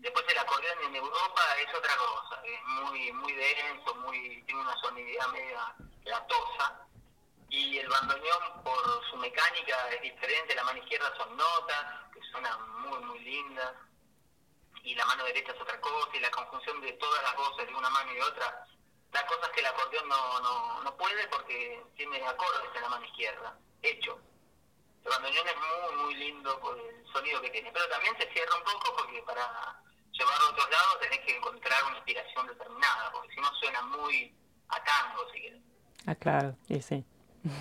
Después 0.04 0.26
el 0.28 0.38
acordeón 0.38 0.84
en 0.84 0.96
Europa 0.98 1.42
es 1.62 1.74
otra 1.74 1.96
cosa, 1.96 2.42
es 2.44 2.62
muy 2.66 3.10
muy 3.14 3.32
denso, 3.32 3.96
muy 3.96 4.44
tiene 4.44 4.60
una 4.60 4.76
sonidad 4.82 5.28
media 5.30 5.74
latosa. 6.04 6.86
Y 7.48 7.78
el 7.78 7.88
bandoneón 7.88 8.64
por 8.66 8.84
su 9.10 9.16
mecánica 9.16 9.90
es 9.92 10.02
diferente, 10.02 10.56
la 10.56 10.66
mano 10.66 10.80
izquierda 10.80 11.10
son 11.16 11.38
notas, 11.38 12.12
que 12.14 12.20
suenan 12.32 12.82
muy 12.82 13.00
muy 13.00 13.20
lindas, 13.20 13.76
y 14.84 14.94
la 14.94 15.06
mano 15.06 15.24
derecha 15.24 15.54
es 15.54 15.62
otra 15.62 15.80
cosa, 15.80 16.10
y 16.18 16.20
la 16.20 16.32
conjunción 16.32 16.82
de 16.82 16.92
todas 16.94 17.24
las 17.24 17.38
voces 17.38 17.66
de 17.66 17.74
una 17.74 17.90
mano 17.90 18.14
y 18.14 18.20
otra, 18.20 18.68
las 19.14 19.24
cosas 19.24 19.50
que 19.52 19.62
el 19.62 19.68
acordeón 19.68 20.10
no, 20.10 20.40
no, 20.42 20.84
no 20.84 20.98
puede 20.98 21.26
porque 21.30 21.82
tiene 21.96 22.28
acordes 22.28 22.76
en 22.76 22.82
la 22.82 22.90
mano 22.90 23.06
izquierda, 23.06 23.58
hecho. 23.82 24.20
El 25.06 25.12
bandoneón 25.12 25.48
es 25.48 25.56
muy 25.56 26.04
muy 26.04 26.16
lindo 26.16 26.60
por 26.60 26.78
el 26.78 27.08
sonido 27.14 27.40
que 27.40 27.52
tiene, 27.52 27.72
pero 27.72 27.88
también 27.88 28.18
se 28.18 28.30
cierra 28.34 28.58
un 28.58 28.64
poco 28.64 28.98
porque 28.98 29.22
para 29.24 29.80
llevarlo 30.14 30.46
a 30.46 30.50
otros 30.52 30.70
lados 30.70 31.00
tenés 31.02 31.20
que 31.26 31.36
encontrar 31.38 31.84
una 31.86 31.98
inspiración 31.98 32.48
determinada, 32.48 33.12
porque 33.12 33.34
si 33.34 33.42
no 33.42 33.54
suena 33.60 33.82
muy 33.84 34.34
a 34.70 34.84
tango, 34.84 35.22
si 35.34 35.42
querés. 35.42 35.62
Ah, 36.06 36.16
claro, 36.16 36.56
y 36.70 36.82
sí. 36.82 37.04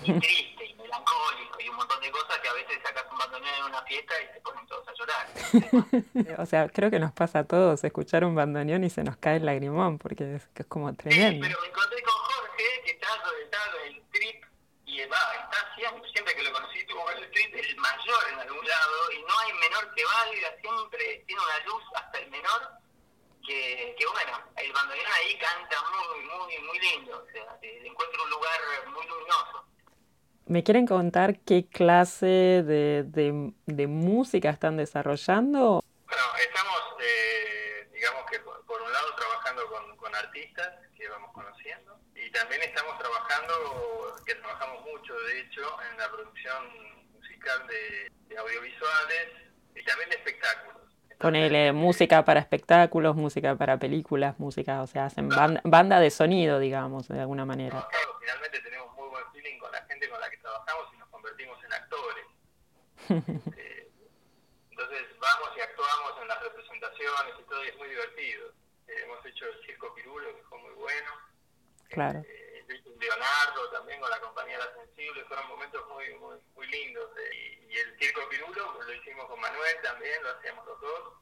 Y 0.03 0.13
triste, 0.19 0.65
y 0.65 0.75
melancólico, 0.75 1.59
y 1.59 1.67
un 1.69 1.75
montón 1.75 1.99
de 2.01 2.09
cosas 2.11 2.39
que 2.39 2.47
a 2.47 2.53
veces 2.53 2.77
sacas 2.83 3.05
un 3.11 3.17
bandoneón 3.17 3.55
en 3.59 3.63
una 3.65 3.81
fiesta 3.83 4.13
y 4.21 4.33
se 4.33 4.39
ponen 4.41 4.65
todos 4.67 4.87
a 4.87 4.93
llorar. 4.93 6.39
o 6.41 6.45
sea, 6.45 6.69
creo 6.69 6.89
que 6.89 6.99
nos 6.99 7.11
pasa 7.11 7.39
a 7.39 7.43
todos 7.43 7.83
escuchar 7.83 8.23
un 8.23 8.33
bandoneón 8.35 8.83
y 8.85 8.89
se 8.89 9.03
nos 9.03 9.17
cae 9.17 9.37
el 9.37 9.45
lagrimón, 9.45 9.97
porque 9.97 10.35
es, 10.35 10.47
que 10.53 10.61
es 10.63 10.67
como 10.67 10.89
Sí, 10.91 10.95
tremendo. 10.97 11.45
pero 11.47 11.59
me 11.61 11.67
encontré 11.67 12.01
con 12.01 12.13
Jorge, 12.15 12.63
que 12.85 12.91
está, 12.91 13.07
está 13.43 13.57
con 13.71 13.81
el 13.87 14.03
trip, 14.11 14.45
y 14.93 15.05
va, 15.07 15.17
está 15.33 15.75
siempre, 15.75 16.09
siempre 16.11 16.35
que 16.35 16.43
lo 16.43 16.51
conocí 16.53 16.85
tuvo 16.85 17.09
el 17.09 17.31
trip 17.31 17.55
el 17.55 17.75
mayor 17.77 18.23
en 18.31 18.39
algún 18.39 18.67
lado, 18.67 19.11
y 19.11 19.21
no 19.23 19.39
hay 19.39 19.53
menor 19.53 19.93
que 19.95 20.03
valga, 20.05 20.55
siempre 20.61 21.23
tiene 21.25 21.41
una 21.41 21.59
luz 21.65 21.83
hasta 21.95 22.19
el 22.19 22.29
menor, 22.29 22.61
que, 23.45 23.95
que 23.97 24.05
bueno, 24.05 24.39
el 24.55 24.71
bandoneón 24.71 25.11
ahí 25.11 25.37
canta 25.37 25.77
muy, 25.91 26.23
muy, 26.25 26.57
muy 26.59 26.79
lindo, 26.79 27.25
o 27.27 27.31
sea, 27.31 27.57
encuentra 27.61 28.23
un 28.23 28.29
lugar 28.29 28.59
muy 28.87 29.07
luminoso. 29.07 29.65
¿Me 30.45 30.63
quieren 30.63 30.85
contar 30.85 31.39
qué 31.39 31.67
clase 31.67 32.27
de, 32.27 33.03
de, 33.03 33.53
de 33.65 33.87
música 33.87 34.49
están 34.49 34.77
desarrollando? 34.77 35.83
Bueno, 36.05 36.23
estamos, 36.39 36.81
eh, 37.01 37.89
digamos 37.93 38.29
que 38.29 38.39
por, 38.39 38.63
por 38.65 38.81
un 38.81 38.91
lado 38.91 39.15
trabajando 39.15 39.67
con, 39.67 39.97
con 39.97 40.15
artistas 40.15 40.69
que 40.95 41.07
vamos 41.09 41.31
conociendo 41.33 41.97
y 42.15 42.22
también 42.33 42.61
estamos 42.63 42.97
trabajando, 42.97 44.15
que 44.25 44.35
trabajamos 44.35 44.83
mucho 44.85 45.13
de 45.13 45.39
hecho, 45.41 45.61
en 45.91 45.97
la 45.97 46.09
producción 46.09 47.13
musical 47.13 47.67
de, 47.67 48.11
de 48.27 48.37
audiovisuales 48.37 49.27
y 49.75 49.83
también 49.83 50.09
de 50.09 50.15
espectáculos. 50.15 50.81
Ponele 51.19 51.71
música 51.71 52.25
para 52.25 52.39
espectáculos, 52.39 53.15
música 53.15 53.55
para 53.55 53.77
películas, 53.77 54.37
música, 54.39 54.81
o 54.81 54.87
sea, 54.87 55.05
hacen 55.05 55.29
banda, 55.29 55.61
banda 55.63 55.99
de 55.99 56.09
sonido, 56.09 56.59
digamos, 56.59 57.07
de 57.07 57.19
alguna 57.19 57.45
manera. 57.45 57.87
Claro, 57.89 58.17
finalmente 58.19 58.59
tenemos 58.59 58.93
muy 58.95 59.07
buen 59.07 59.23
feeling 59.31 59.57
con 59.59 59.71
la 59.71 59.81
gente 59.85 60.09
con 60.09 60.19
la 60.19 60.29
que 60.29 60.37
trabajamos 60.37 60.85
y 60.93 60.97
nos 60.97 61.07
convertimos 61.09 61.57
en 61.63 61.73
actores. 61.73 62.25
Eh, 63.57 63.89
entonces 64.71 65.03
vamos 65.19 65.49
y 65.55 65.61
actuamos 65.61 66.13
en 66.21 66.27
las 66.27 66.41
representaciones 66.41 67.33
y 67.39 67.43
todo 67.43 67.63
y 67.63 67.67
es 67.67 67.77
muy 67.77 67.89
divertido. 67.89 68.49
Eh, 68.87 68.93
hemos 69.03 69.25
hecho 69.25 69.45
el 69.45 69.65
Circo 69.65 69.93
Pirulo, 69.93 70.35
que 70.35 70.43
fue 70.43 70.57
muy 70.59 70.73
bueno. 70.73 71.11
Claro. 71.93 72.23
Leonardo 72.99 73.69
también 73.71 73.99
con 73.99 74.09
la 74.09 74.19
compañía 74.19 74.57
La 74.57 74.73
Sensible, 74.73 75.23
fueron 75.25 75.47
momentos 75.49 75.81
muy 75.89 76.05
muy, 76.15 76.37
muy 76.55 76.67
lindos. 76.67 77.09
eh, 77.17 77.59
y, 77.69 77.73
y 77.73 77.77
el 77.77 77.97
Circo 77.99 78.21
Pirulo 78.29 78.81
lo 78.81 78.93
hicimos 78.93 79.25
con 79.27 79.39
Manuel 79.39 79.75
también, 79.83 80.21
lo 80.23 80.29
hacíamos 80.31 80.65
los 80.65 80.79
dos. 80.81 81.13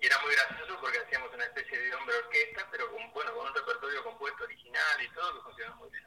Y 0.00 0.06
era 0.06 0.18
muy 0.20 0.34
gracioso 0.34 0.78
porque 0.80 0.98
hacíamos 0.98 1.32
una 1.32 1.44
especie 1.44 1.78
de 1.78 1.94
hombre 1.94 2.16
orquesta, 2.16 2.66
pero 2.70 2.90
con, 2.90 3.12
bueno, 3.12 3.32
con 3.34 3.46
un 3.46 3.54
repertorio 3.54 4.02
compuesto 4.02 4.44
original 4.44 5.02
y 5.02 5.08
todo 5.14 5.34
que 5.34 5.40
funcionó 5.42 5.76
muy 5.76 5.90
bien. 5.90 6.04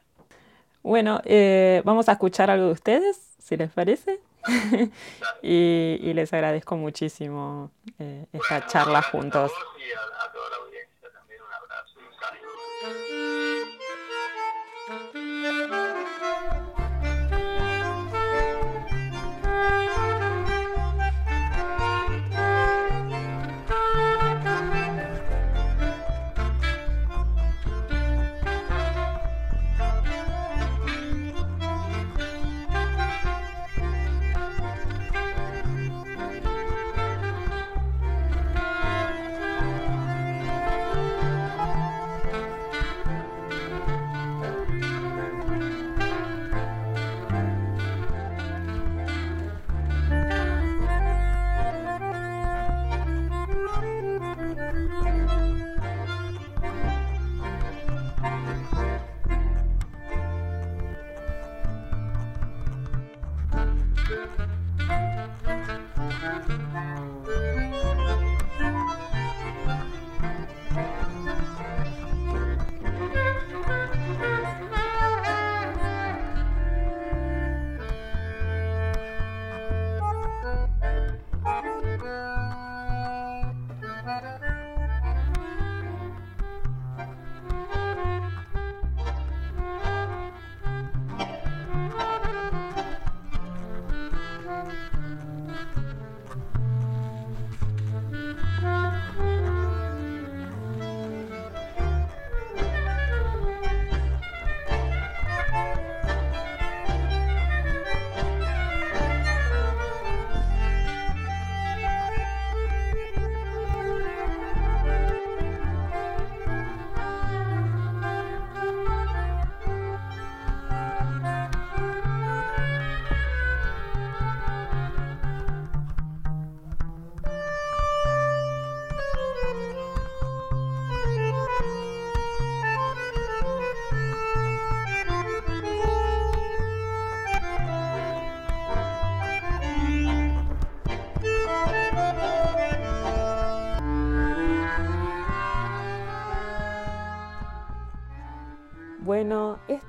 Bueno, 0.82 1.20
eh, 1.24 1.82
vamos 1.84 2.08
a 2.08 2.12
escuchar 2.12 2.50
algo 2.50 2.66
de 2.66 2.72
ustedes, 2.72 3.34
si 3.42 3.56
les 3.56 3.70
parece. 3.72 4.20
y, 5.42 5.98
y 6.00 6.14
les 6.14 6.32
agradezco 6.32 6.76
muchísimo 6.76 7.72
eh, 7.98 8.26
esta 8.32 8.48
Bueno, 8.58 8.66
charla 8.68 8.92
gracias 9.00 9.08
a 9.08 9.10
juntos. 9.10 9.50
vos 9.52 9.80
y 9.80 9.92
a, 9.92 10.00
a 10.24 10.32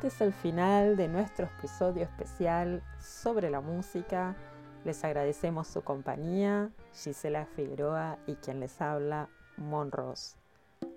este 0.07 0.23
es 0.23 0.29
el 0.29 0.33
final 0.33 0.95
de 0.95 1.09
nuestro 1.09 1.47
episodio 1.47 2.03
especial 2.03 2.81
sobre 2.97 3.49
la 3.49 3.59
música. 3.59 4.37
Les 4.85 5.03
agradecemos 5.03 5.67
su 5.67 5.81
compañía, 5.81 6.69
Gisela 6.93 7.45
Figueroa 7.45 8.17
y 8.25 8.35
quien 8.35 8.61
les 8.61 8.79
habla, 8.79 9.27
Monros. 9.57 10.37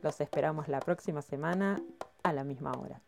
Los 0.02 0.20
esperamos 0.20 0.68
la 0.68 0.78
próxima 0.78 1.22
semana 1.22 1.82
a 2.22 2.32
la 2.32 2.44
misma 2.44 2.70
hora. 2.70 3.00